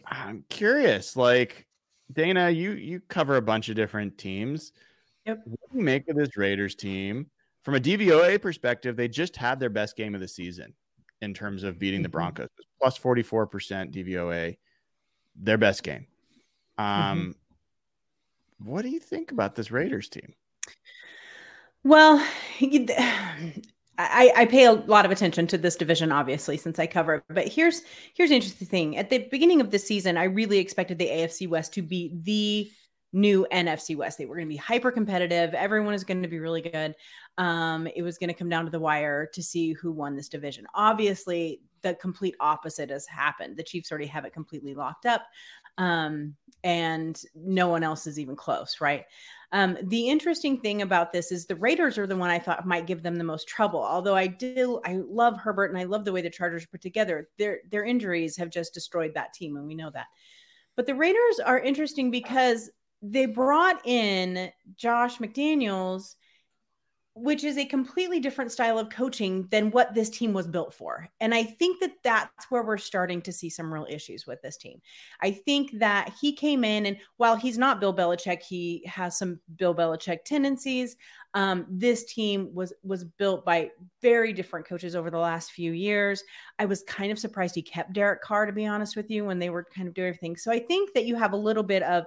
[0.05, 1.67] I'm curious, like
[2.11, 4.71] Dana, you you cover a bunch of different teams.
[5.25, 5.41] Yep.
[5.45, 7.27] What do you make of this Raiders team?
[7.63, 10.73] From a DVOA perspective, they just had their best game of the season
[11.21, 12.13] in terms of beating the Mhm.
[12.13, 12.49] Broncos.
[12.81, 14.57] Plus 44% DVOA,
[15.35, 16.07] their best game.
[16.77, 17.35] Um,
[18.59, 20.33] What do you think about this Raiders team?
[21.83, 22.17] Well,
[23.95, 27.23] I, I pay a lot of attention to this division, obviously, since I cover it.
[27.29, 27.83] But here's
[28.15, 28.97] here's the interesting thing.
[28.97, 32.71] At the beginning of the season, I really expected the AFC West to be the
[33.13, 34.17] new NFC West.
[34.17, 35.53] They were going to be hyper competitive.
[35.53, 36.95] Everyone is going to be really good.
[37.37, 40.29] Um, it was going to come down to the wire to see who won this
[40.29, 40.65] division.
[40.73, 43.55] Obviously, the complete opposite has happened.
[43.55, 45.23] The Chiefs already have it completely locked up,
[45.77, 49.05] um, and no one else is even close, right?
[49.51, 52.87] Um, the interesting thing about this is the Raiders are the one I thought might
[52.87, 53.83] give them the most trouble.
[53.83, 57.29] Although I do, I love Herbert and I love the way the Chargers put together.
[57.37, 60.07] Their their injuries have just destroyed that team, and we know that.
[60.75, 62.71] But the Raiders are interesting because
[63.03, 66.15] they brought in Josh McDaniels,
[67.15, 71.07] which is a completely different style of coaching than what this team was built for.
[71.19, 74.57] And I think that that's where we're starting to see some real issues with this
[74.57, 74.81] team.
[75.21, 79.39] I think that he came in, and while he's not Bill Belichick, he has some
[79.57, 80.95] Bill Belichick tendencies.
[81.35, 86.23] Um, this team was was built by very different coaches over the last few years.
[86.57, 89.39] I was kind of surprised he kept Derek Carr, to be honest with you, when
[89.39, 90.37] they were kind of doing everything.
[90.37, 92.05] So I think that you have a little bit of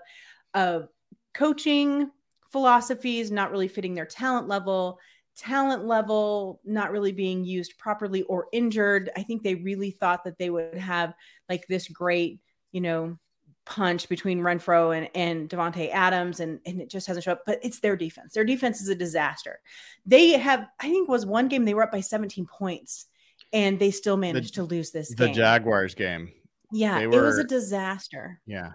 [0.57, 0.89] of
[1.35, 2.11] coaching
[2.51, 4.99] philosophies not really fitting their talent level
[5.37, 9.11] talent level not really being used properly or injured.
[9.17, 11.15] I think they really thought that they would have
[11.49, 12.41] like this great
[12.73, 13.19] you know
[13.67, 17.59] punch between Renfrow and, and Davante Adams and, and it just hasn't showed up but
[17.63, 18.33] it's their defense.
[18.33, 19.61] Their defense is a disaster.
[20.07, 23.07] They have i think was one game they were up by 17 points
[23.53, 25.35] and they still managed to lose this The game.
[25.35, 26.33] Jaguars game.
[26.73, 28.41] yeah they it was a disaster.
[28.47, 28.73] Yeah.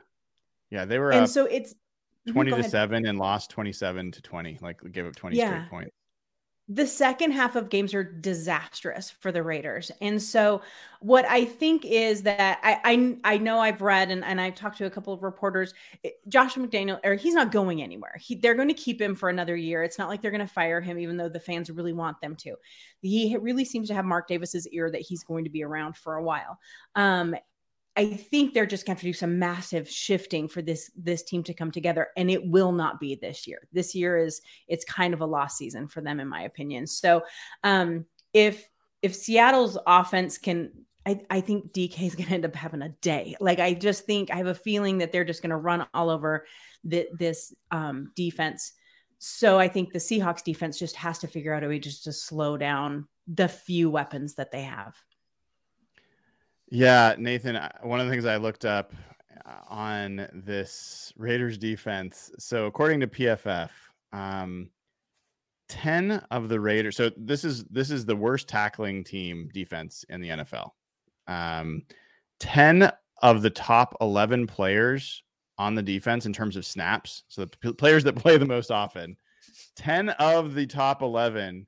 [0.72, 0.86] Yeah.
[0.86, 1.76] They were and so it's
[2.28, 4.60] Mhm, 20 to 7 and lost 27 to 20.
[4.62, 5.48] Like gave up 20 Yeah.
[5.48, 5.96] straight points.
[6.68, 9.92] the second half of games are disastrous for the Raiders.
[10.00, 10.62] And so
[11.02, 14.78] what I think is that I I, I know I've read and, and I've talked
[14.78, 15.74] to a couple of reporters,
[16.30, 18.16] Josh McDaniel, or he's not going anywhere.
[18.22, 19.84] He, they're going to keep him for another year.
[19.84, 22.36] It's not like they're going to fire him, even though the fans really want them
[22.38, 22.56] to.
[23.02, 26.16] He really seems to have Mark Davis's ear that he's going to be around for
[26.16, 26.58] a while.
[26.96, 27.36] Um,
[27.98, 31.24] I think they're just going to have to do some massive shifting for this this
[31.24, 33.68] team to come together, and it will not be this year.
[33.74, 36.88] This year is it's kind of a lost season for them, in my opinion.
[36.88, 37.24] So,
[37.64, 38.68] um, if
[39.02, 40.72] if Seattle's offense can
[41.06, 43.36] I, I think DK is going to end up having a day.
[43.40, 46.10] Like I just think I have a feeling that they're just going to run all
[46.10, 46.46] over
[46.84, 48.74] the, this um, defense.
[49.18, 52.14] So I think the Seahawks defense just has to figure out a way just to
[52.14, 54.96] slow down the few weapons that they have.
[56.74, 58.94] Yeah, Nathan, one of the things I looked up
[59.46, 62.32] uh, on this Raiders defense.
[62.40, 63.70] So according to PFF,
[64.14, 64.70] um,
[65.68, 66.96] 10 of the Raiders.
[66.96, 70.72] So this is this is the worst tackling team defense in the NFL.
[71.28, 71.84] Um,
[72.40, 72.90] 10
[73.22, 75.24] of the top 11 players
[75.58, 78.72] on the defense in terms of snaps, so the p- players that play the most
[78.72, 79.16] often,
[79.76, 81.68] 10 of the top 11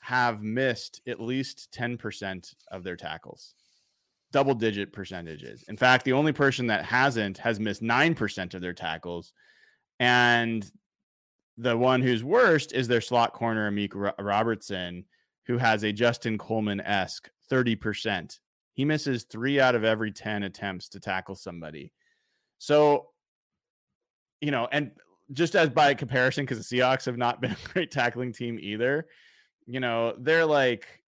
[0.00, 3.54] have missed at least 10% of their tackles.
[4.34, 5.64] Double digit percentages.
[5.68, 9.32] In fact, the only person that hasn't has missed 9% of their tackles.
[10.00, 10.68] And
[11.56, 15.04] the one who's worst is their slot corner, Amik Robertson,
[15.46, 18.40] who has a Justin Coleman esque 30%.
[18.72, 21.92] He misses three out of every 10 attempts to tackle somebody.
[22.58, 23.10] So,
[24.40, 24.90] you know, and
[25.32, 29.06] just as by comparison, because the Seahawks have not been a great tackling team either,
[29.68, 31.03] you know, they're like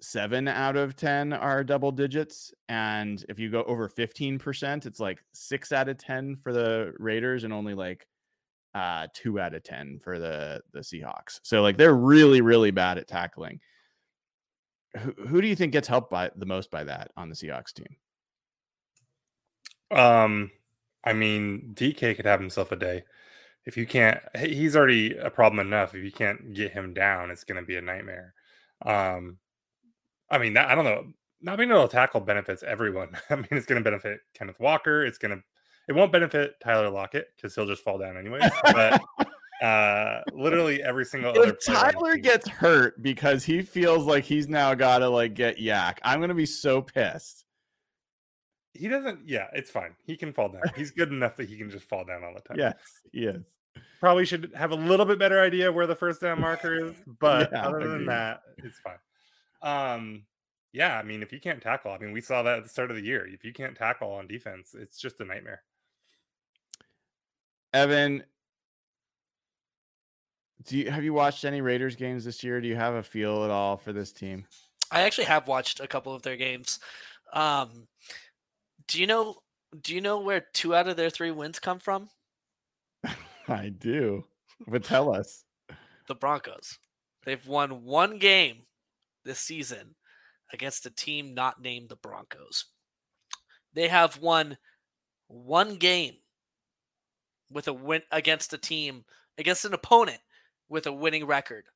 [0.00, 2.52] seven out of 10 are double digits.
[2.68, 7.44] And if you go over 15%, it's like six out of 10 for the Raiders
[7.44, 8.06] and only like
[8.72, 11.40] uh two out of 10 for the the Seahawks.
[11.42, 13.60] So like they're really, really bad at tackling
[14.98, 17.72] who, who do you think gets helped by the most by that on the Seahawks
[17.72, 17.96] team?
[19.90, 20.50] Um,
[21.04, 23.04] I mean, DK could have himself a day.
[23.66, 25.94] If you can't, he's already a problem enough.
[25.94, 28.34] If you can't get him down, it's going to be a nightmare.
[28.84, 29.38] Um,
[30.30, 31.06] I mean, that, I don't know.
[31.42, 33.16] Not being able to tackle benefits everyone.
[33.30, 35.04] I mean, it's going to benefit Kenneth Walker.
[35.04, 35.42] It's going to,
[35.88, 38.50] it won't benefit Tyler Lockett because he'll just fall down anyways.
[38.62, 39.02] But
[39.62, 44.98] uh, literally every single if Tyler gets hurt because he feels like he's now got
[44.98, 47.44] to like get YAC, I'm gonna be so pissed.
[48.72, 49.28] He doesn't.
[49.28, 49.94] Yeah, it's fine.
[50.06, 50.62] He can fall down.
[50.76, 52.58] He's good enough that he can just fall down all the time.
[52.58, 52.76] Yes,
[53.12, 53.44] he is.
[54.00, 57.50] Probably should have a little bit better idea where the first down marker is, but
[57.52, 58.94] yeah, other than that, it's fine.
[59.62, 60.24] Um,
[60.72, 62.90] yeah, I mean, if you can't tackle, I mean, we saw that at the start
[62.90, 63.26] of the year.
[63.26, 65.62] If you can't tackle on defense, it's just a nightmare.
[67.72, 68.24] Evan,
[70.64, 72.60] do you have you watched any Raiders games this year?
[72.60, 74.44] Do you have a feel at all for this team?
[74.90, 76.80] I actually have watched a couple of their games.
[77.32, 77.86] Um,
[78.88, 79.36] do you know?
[79.82, 82.08] Do you know where two out of their three wins come from?
[83.48, 84.24] I do,
[84.66, 85.44] but tell us.
[86.06, 86.78] The Broncos.
[87.24, 88.62] They've won one game
[89.30, 89.94] this season
[90.52, 92.64] against a team not named the Broncos.
[93.72, 94.58] They have won
[95.28, 96.14] one game
[97.48, 99.04] with a win against a team
[99.38, 100.18] against an opponent
[100.68, 101.66] with a winning record.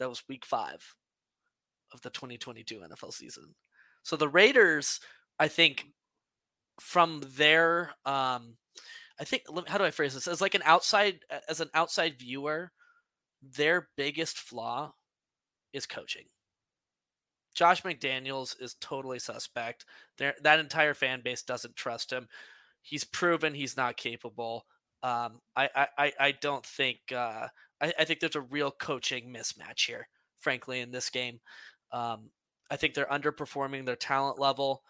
[0.00, 0.96] That was week five
[1.92, 3.54] of the 2022 NFL season.
[4.02, 4.98] So the Raiders,
[5.38, 5.86] I think,
[6.80, 8.56] from their, um,
[9.20, 10.26] I think, how do I phrase this?
[10.26, 12.72] As like an outside, as an outside viewer,
[13.40, 14.94] their biggest flaw
[15.72, 16.24] is coaching.
[17.54, 19.84] Josh McDaniels is totally suspect.
[20.18, 22.28] There, that entire fan base doesn't trust him.
[22.82, 24.66] He's proven he's not capable.
[25.02, 27.48] Um, I, I, I don't think uh,
[27.80, 30.08] I, I, think there's a real coaching mismatch here,
[30.40, 31.40] frankly, in this game.
[31.92, 32.30] Um,
[32.70, 34.82] I think they're underperforming their talent level.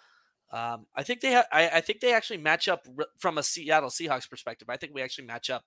[0.53, 3.43] Um, I think they ha- I, I, think they actually match up re- from a
[3.43, 4.69] Seattle Seahawks perspective.
[4.71, 5.65] I think we actually match up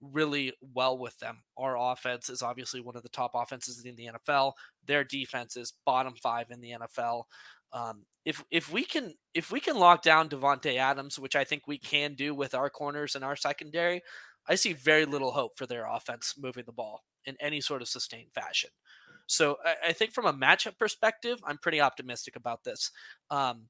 [0.00, 1.42] really well with them.
[1.56, 4.52] Our offense is obviously one of the top offenses in the NFL.
[4.86, 7.24] Their defense is bottom five in the NFL.
[7.72, 11.66] Um, if if we can if we can lock down Davante Adams, which I think
[11.66, 14.02] we can do with our corners and our secondary,
[14.48, 17.88] I see very little hope for their offense moving the ball in any sort of
[17.88, 18.70] sustained fashion.
[19.26, 22.90] So I, I think from a matchup perspective, I'm pretty optimistic about this.
[23.30, 23.68] Um,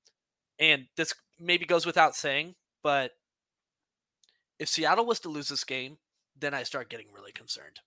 [0.61, 3.13] and this maybe goes without saying, but
[4.59, 5.99] if Seattle was to lose this game,
[6.41, 7.81] then I start getting really concerned.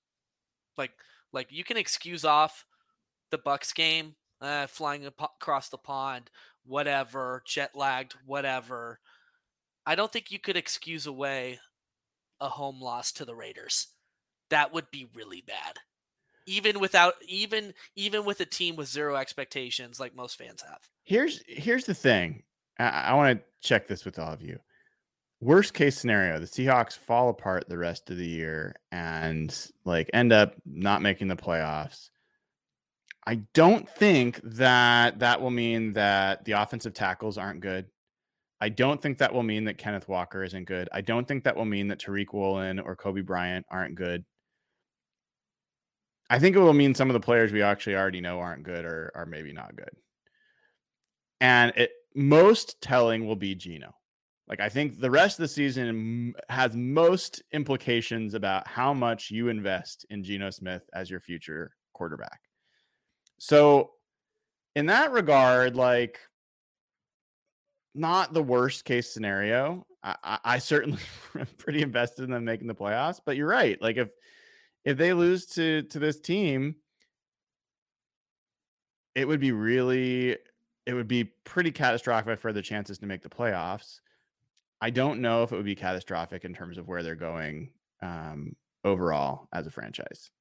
[0.78, 0.91] Like
[1.34, 2.65] like you can excuse off
[3.30, 6.30] the Bucks game, uh, flying across the pond,
[6.65, 8.99] whatever, jet lagged, whatever.
[9.86, 11.60] I don't think you could excuse away
[12.40, 13.88] a home loss to the Raiders.
[14.49, 15.78] That would be really bad.
[16.48, 20.82] Even without even even with a team with zero expectations like most fans have.
[21.03, 22.44] Here's here's the thing.
[22.80, 24.60] I, I want to check this with all of you.
[25.41, 29.53] Worst case scenario, the Seahawks fall apart the rest of the year and
[29.85, 32.09] like end up not making the playoffs.
[33.26, 37.88] I don't think that that will mean that the offensive tackles aren't good.
[38.61, 40.89] I don't think that will mean that Kenneth Walker isn't good.
[40.93, 44.23] I don't think that will mean that Tariq Woolen or Coby Bryant aren't good.
[46.30, 48.85] I think it will mean some of the players we actually already know aren't good
[48.85, 49.89] or are maybe not good.
[51.39, 53.95] and it most telling will be Geno.
[54.52, 59.48] Like I think the rest of the season has most implications about how much you
[59.48, 62.41] invest in Geno Smith as your future quarterback.
[63.40, 63.91] So
[64.76, 66.19] in that regard, like
[67.95, 69.86] not the worst case scenario.
[70.03, 71.02] I, I, certainly
[71.40, 73.82] am pretty invested in them making the playoffs, but you're right.
[73.82, 74.10] Like if
[74.84, 76.76] if they lose to to this team,
[79.15, 80.38] it would be really
[80.86, 84.02] it would be pretty catastrophic for the chances to make the playoffs.
[84.82, 87.72] I don't know if it would be catastrophic in terms of where they're going
[88.02, 90.32] um, overall as a franchise.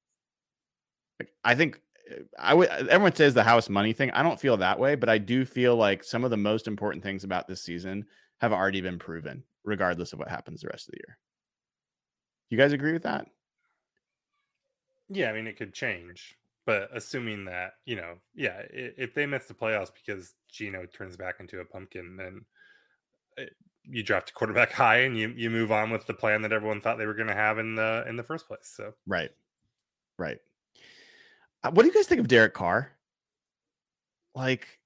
[1.19, 2.69] Like, I think uh, I would.
[2.69, 4.09] Everyone says the house money thing.
[4.11, 7.03] I don't feel that way, but I do feel like some of the most important
[7.03, 8.05] things about this season
[8.39, 11.17] have already been proven, regardless of what happens the rest of the year.
[12.49, 13.27] You guys agree with that?
[15.07, 16.35] Yeah, I mean it could change,
[16.65, 21.35] but assuming that you know, yeah, if they miss the playoffs because Geno turns back
[21.39, 22.45] into a pumpkin, then
[23.37, 23.45] eh,
[23.89, 26.81] you draft a quarterback high and you you move on with the plan that everyone
[26.81, 28.71] thought they were going to have in the in the first place.
[28.75, 29.31] So right,
[30.17, 30.37] right.
[31.63, 32.91] Uh, what do you guys think of Derek Carr?
[34.33, 34.79] Like,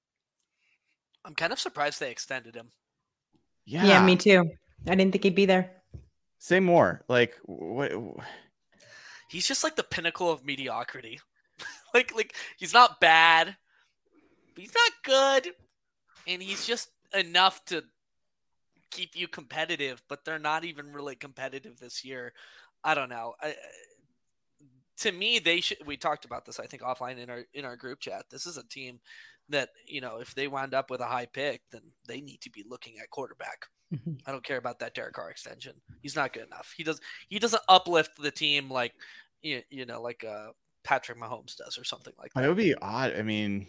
[1.24, 2.70] I'm kind of surprised they extended him.
[3.64, 4.50] Yeah, yeah, me too.
[4.86, 5.70] I didn't think he'd be there.
[6.38, 7.02] Say more.
[7.08, 7.92] Like, what?
[9.28, 11.20] He's just like the pinnacle of mediocrity.
[11.94, 13.56] like, like he's not bad,
[14.56, 15.54] he's not good,
[16.26, 17.84] and he's just enough to
[18.90, 22.32] keep you competitive, but they're not even really competitive this year.
[22.84, 23.34] I don't know.
[23.40, 23.54] I,
[24.98, 25.78] to me, they should.
[25.86, 28.24] We talked about this, I think, offline in our in our group chat.
[28.30, 29.00] This is a team
[29.48, 32.50] that you know, if they wind up with a high pick, then they need to
[32.50, 33.66] be looking at quarterback.
[33.94, 34.14] Mm-hmm.
[34.26, 35.74] I don't care about that Derek Carr extension.
[36.02, 36.74] He's not good enough.
[36.76, 37.00] He does.
[37.28, 38.94] He doesn't uplift the team like
[39.42, 40.48] you, you know, like uh,
[40.82, 42.44] Patrick Mahomes does or something like that.
[42.44, 43.14] It would be odd.
[43.16, 43.66] I mean,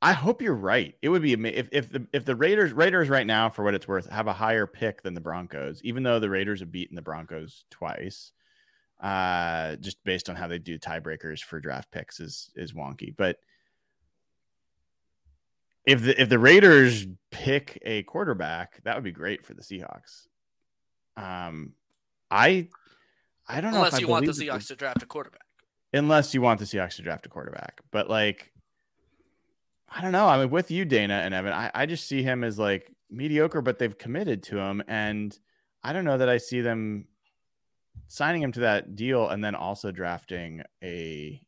[0.00, 0.94] I hope you're right.
[1.02, 3.88] It would be if if the if the Raiders Raiders right now, for what it's
[3.88, 7.02] worth, have a higher pick than the Broncos, even though the Raiders have beaten the
[7.02, 8.32] Broncos twice.
[9.00, 13.14] Uh, just based on how they do tiebreakers for draft picks is is wonky.
[13.16, 13.38] But
[15.84, 20.26] if the if the Raiders pick a quarterback, that would be great for the Seahawks.
[21.16, 21.72] Um,
[22.30, 22.68] I
[23.48, 25.42] I don't know unless you want the Seahawks to draft a quarterback.
[25.92, 28.52] Unless you want the Seahawks to draft a quarterback, but like
[29.90, 30.26] I don't know.
[30.26, 33.62] I mean, with you, Dana and Evan, I, I just see him as like mediocre,
[33.62, 34.82] but they've committed to him.
[34.86, 35.36] And
[35.82, 37.06] I don't know that I see them
[38.06, 41.42] signing him to that deal and then also drafting a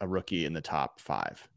[0.00, 1.48] a rookie in the top five.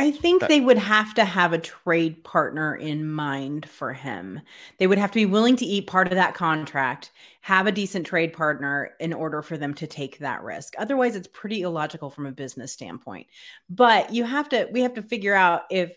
[0.00, 4.40] I think they would have to have a trade partner in mind for him.
[4.78, 7.10] They would have to be willing to eat part of that contract,
[7.40, 10.74] have a decent trade partner in order for them to take that risk.
[10.78, 13.26] Otherwise, it's pretty illogical from a business standpoint.
[13.68, 15.96] But you have to we have to figure out if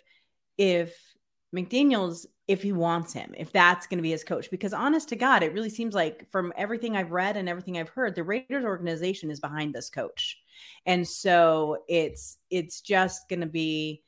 [0.57, 0.97] if
[1.55, 5.15] McDaniels if he wants him, if that's going to be his coach because honest to
[5.15, 8.65] God, it really seems like from everything I've read and everything I've heard, the Raiders
[8.65, 10.40] organization is behind this coach.
[10.85, 14.03] And so it's it's just going to be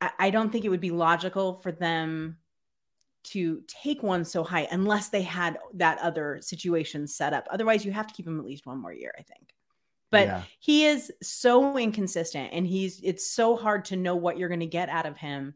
[0.00, 2.38] I, I don't think it would be logical for them
[3.24, 7.46] to take one so high unless they had that other situation set up.
[7.50, 9.54] Otherwise, you have to keep him at least one more year, I think.
[10.10, 10.42] But yeah.
[10.60, 14.66] he is so inconsistent and he's it's so hard to know what you're going to
[14.66, 15.54] get out of him.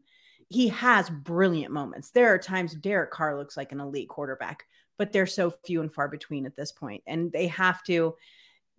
[0.49, 2.09] He has brilliant moments.
[2.09, 4.65] There are times Derek Carr looks like an elite quarterback,
[4.97, 6.73] but they're so few and far between at this.
[7.07, 8.15] And they have to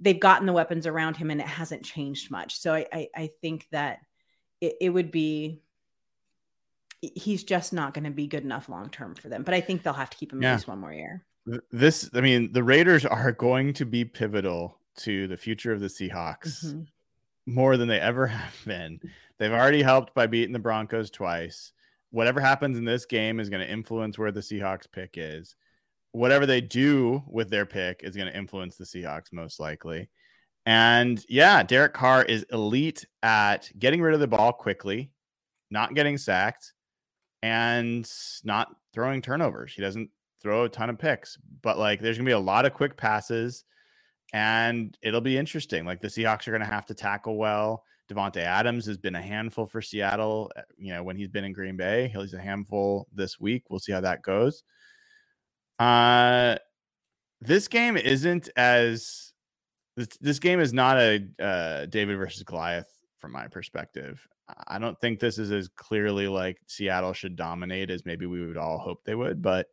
[0.00, 2.58] they've gotten the weapons around him and it hasn't changed much.
[2.58, 4.00] So I, I, I think that
[4.60, 5.62] it, it would be
[7.00, 9.42] he's just not going to be good enough long term for them.
[9.42, 10.52] But I think they'll have to keep him yeah.
[10.52, 11.24] at least one more year.
[11.70, 15.86] This, I mean, the Raiders are going to be pivotal to the future of the
[15.86, 16.82] Seahawks mm-hmm.
[17.46, 19.00] more than they ever have been.
[19.38, 21.72] They've already helped by beating the Broncos twice.
[22.10, 25.54] Whatever happens in this game is going to influence where the Seahawks pick is
[26.12, 30.08] whatever they do with their pick is going to influence the Seahawks most likely.
[30.66, 35.10] And yeah, Derek Carr is elite at getting rid of the ball quickly,
[35.70, 36.74] not getting sacked,
[37.42, 38.10] and
[38.44, 39.72] not throwing turnovers.
[39.72, 40.10] He doesn't
[40.42, 42.96] throw a ton of picks, but like there's going to be a lot of quick
[42.96, 43.64] passes
[44.32, 45.84] and it'll be interesting.
[45.84, 47.84] Like the Seahawks are going to have to tackle well.
[48.10, 51.52] Davante Adams has been a handful for Seattle, eh, you know, when he's been in
[51.52, 52.12] Green Bay.
[52.14, 53.64] He's a handful this week.
[53.70, 54.62] We'll see how that goes.
[55.80, 56.56] Uh,
[57.40, 59.32] this game isn't as
[59.96, 62.88] this, this game is not a uh, David versus Goliath
[63.18, 64.26] from my perspective.
[64.68, 68.56] I don't think this is as clearly like Seattle should dominate as maybe we would
[68.56, 69.66] all hope they would, but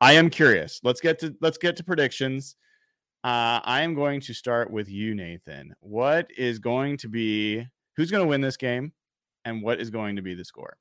[0.00, 0.80] I am curious.
[0.82, 2.56] Let's get to let's get to predictions.
[3.22, 5.74] Uh, I am going to start with you, Nathan.
[5.80, 7.66] What is going to be
[7.96, 8.92] who's going to win this game?
[9.44, 10.76] and what is going to be the score?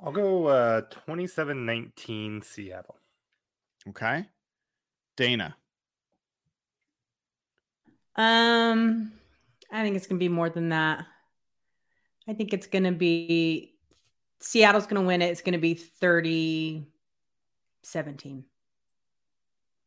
[0.00, 2.96] I'll go uh 27-19 Seattle.
[3.90, 4.26] Okay.
[5.16, 5.56] Dana.
[8.16, 9.12] Um,
[9.70, 11.06] I think it's gonna be more than that.
[12.28, 13.74] I think it's gonna be
[14.40, 15.30] Seattle's gonna win it.
[15.30, 16.86] It's gonna be 30
[17.82, 18.44] 17.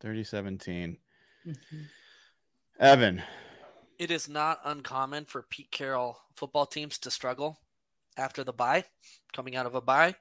[0.00, 0.98] 30 17.
[1.46, 1.88] Mhm.
[2.78, 3.22] Evan.
[3.98, 7.60] It is not uncommon for Pete Carroll football teams to struggle
[8.16, 8.84] after the bye,
[9.32, 10.14] coming out of a bye.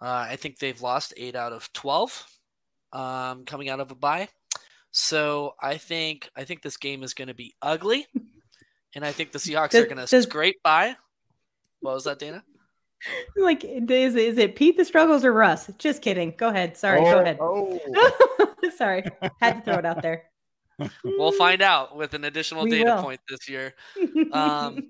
[0.00, 2.26] Uh, I think they've lost eight out of 12
[2.92, 4.28] um, coming out of a bye.
[4.90, 8.06] So I think I think this game is going to be ugly,
[8.94, 10.96] and I think the Seahawks Does- are going to does- scrape by.
[11.80, 12.42] What was that, Dana?
[13.36, 15.70] Like, is it, is it Pete the struggles or Russ?
[15.78, 16.34] Just kidding.
[16.36, 16.76] Go ahead.
[16.76, 17.00] Sorry.
[17.00, 17.38] Go Oh, ahead.
[17.40, 18.54] oh.
[18.76, 19.04] Sorry.
[19.40, 20.24] Had to throw it out there.
[21.04, 23.02] We'll find out with an additional We data will.
[23.04, 23.74] point this year.
[24.32, 24.88] Um,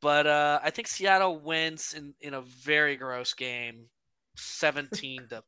[0.00, 3.86] But uh, I think Seattle wins in, in a very gross game,
[4.36, 5.44] 17 to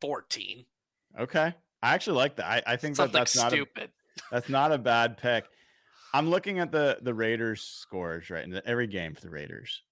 [0.00, 0.64] 14.
[1.18, 1.54] Okay.
[1.82, 2.46] I actually like that.
[2.46, 3.90] I, I think that that's not a, stupid.
[4.30, 5.44] that's not a bad pick.
[6.14, 9.82] I'm looking at the the Raiders scores right in every game for the Raiders.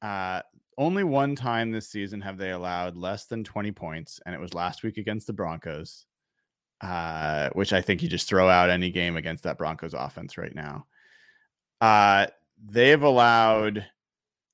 [0.00, 0.40] Uh,
[0.76, 4.54] only one time this season have they allowed less than 20 points, and it was
[4.54, 6.06] last week against the Broncos.
[6.80, 10.54] Uh, which I think you just throw out any game against that Broncos offense right
[10.54, 10.86] now.
[11.80, 12.26] Uh,
[12.62, 13.86] they've allowed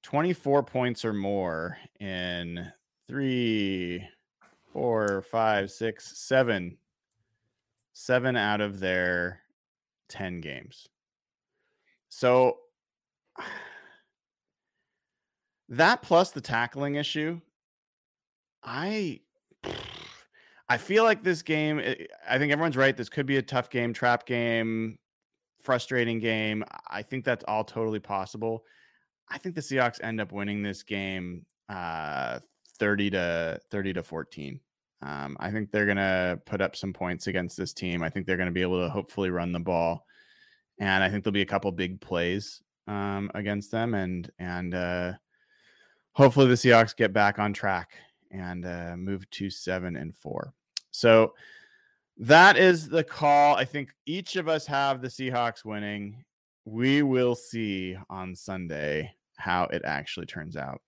[0.05, 2.70] 24 points or more in
[3.09, 4.07] three,
[4.73, 6.77] four, five, six, seven,
[7.93, 9.41] seven out of their
[10.09, 10.89] 10 games.
[12.09, 12.59] So
[15.69, 17.41] that plus the tackling issue,
[18.63, 19.21] I
[20.69, 21.79] I feel like this game
[22.29, 24.99] I- think everyone's right this could be a tough game, trap game,
[25.63, 26.65] frustrating game.
[26.89, 28.65] I think that's all totally possible.
[29.29, 32.41] I think the Seahawks end up winning this game uh
[32.81, 34.59] 30 to 30 to 14.
[35.02, 38.02] Um, I think they're going to put up some points against this team.
[38.02, 40.07] I think they're going to be able to hopefully run the ball,
[40.78, 45.12] and I think there'll be a couple big plays um, against them, and and uh,
[46.12, 47.93] hopefully the Seahawks get back on track
[48.31, 50.52] and uh, move to seven and four.
[50.90, 51.35] So
[52.19, 53.57] that is the call.
[53.57, 56.24] I think each of us have the Seahawks winning.
[56.66, 60.82] We will see on Sunday how it actually turns out.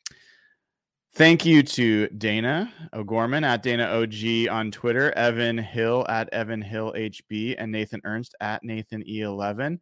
[1.14, 6.94] Thank you to Dana O'Gorman at Dana OG on Twitter, Evan Hill at Evan Hill
[6.96, 9.78] HB, and Nathan Ernst at Nathan E11.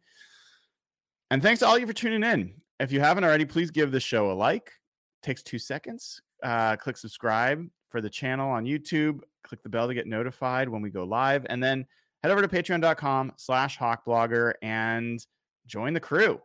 [1.29, 2.53] And thanks to all you for tuning in.
[2.81, 4.73] If you haven't already, please give the show a like.
[5.23, 6.21] takes two seconds.
[6.43, 9.21] Uh, click subscribe for the channel on YouTube.
[9.43, 11.85] Click the bell to get notified when we go live, and then
[12.23, 15.25] head over to Patreon.com/slash HawkBlogger and
[15.65, 16.41] join the crew.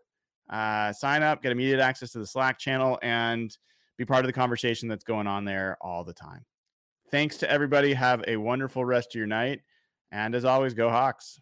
[0.48, 3.56] Uh, sign up, get immediate access to the Slack channel, and
[3.96, 6.44] be part of the conversation that's going on there all the time.
[7.10, 7.94] Thanks to everybody.
[7.94, 9.60] Have a wonderful rest of your night.
[10.10, 11.40] And as always, go Hawks.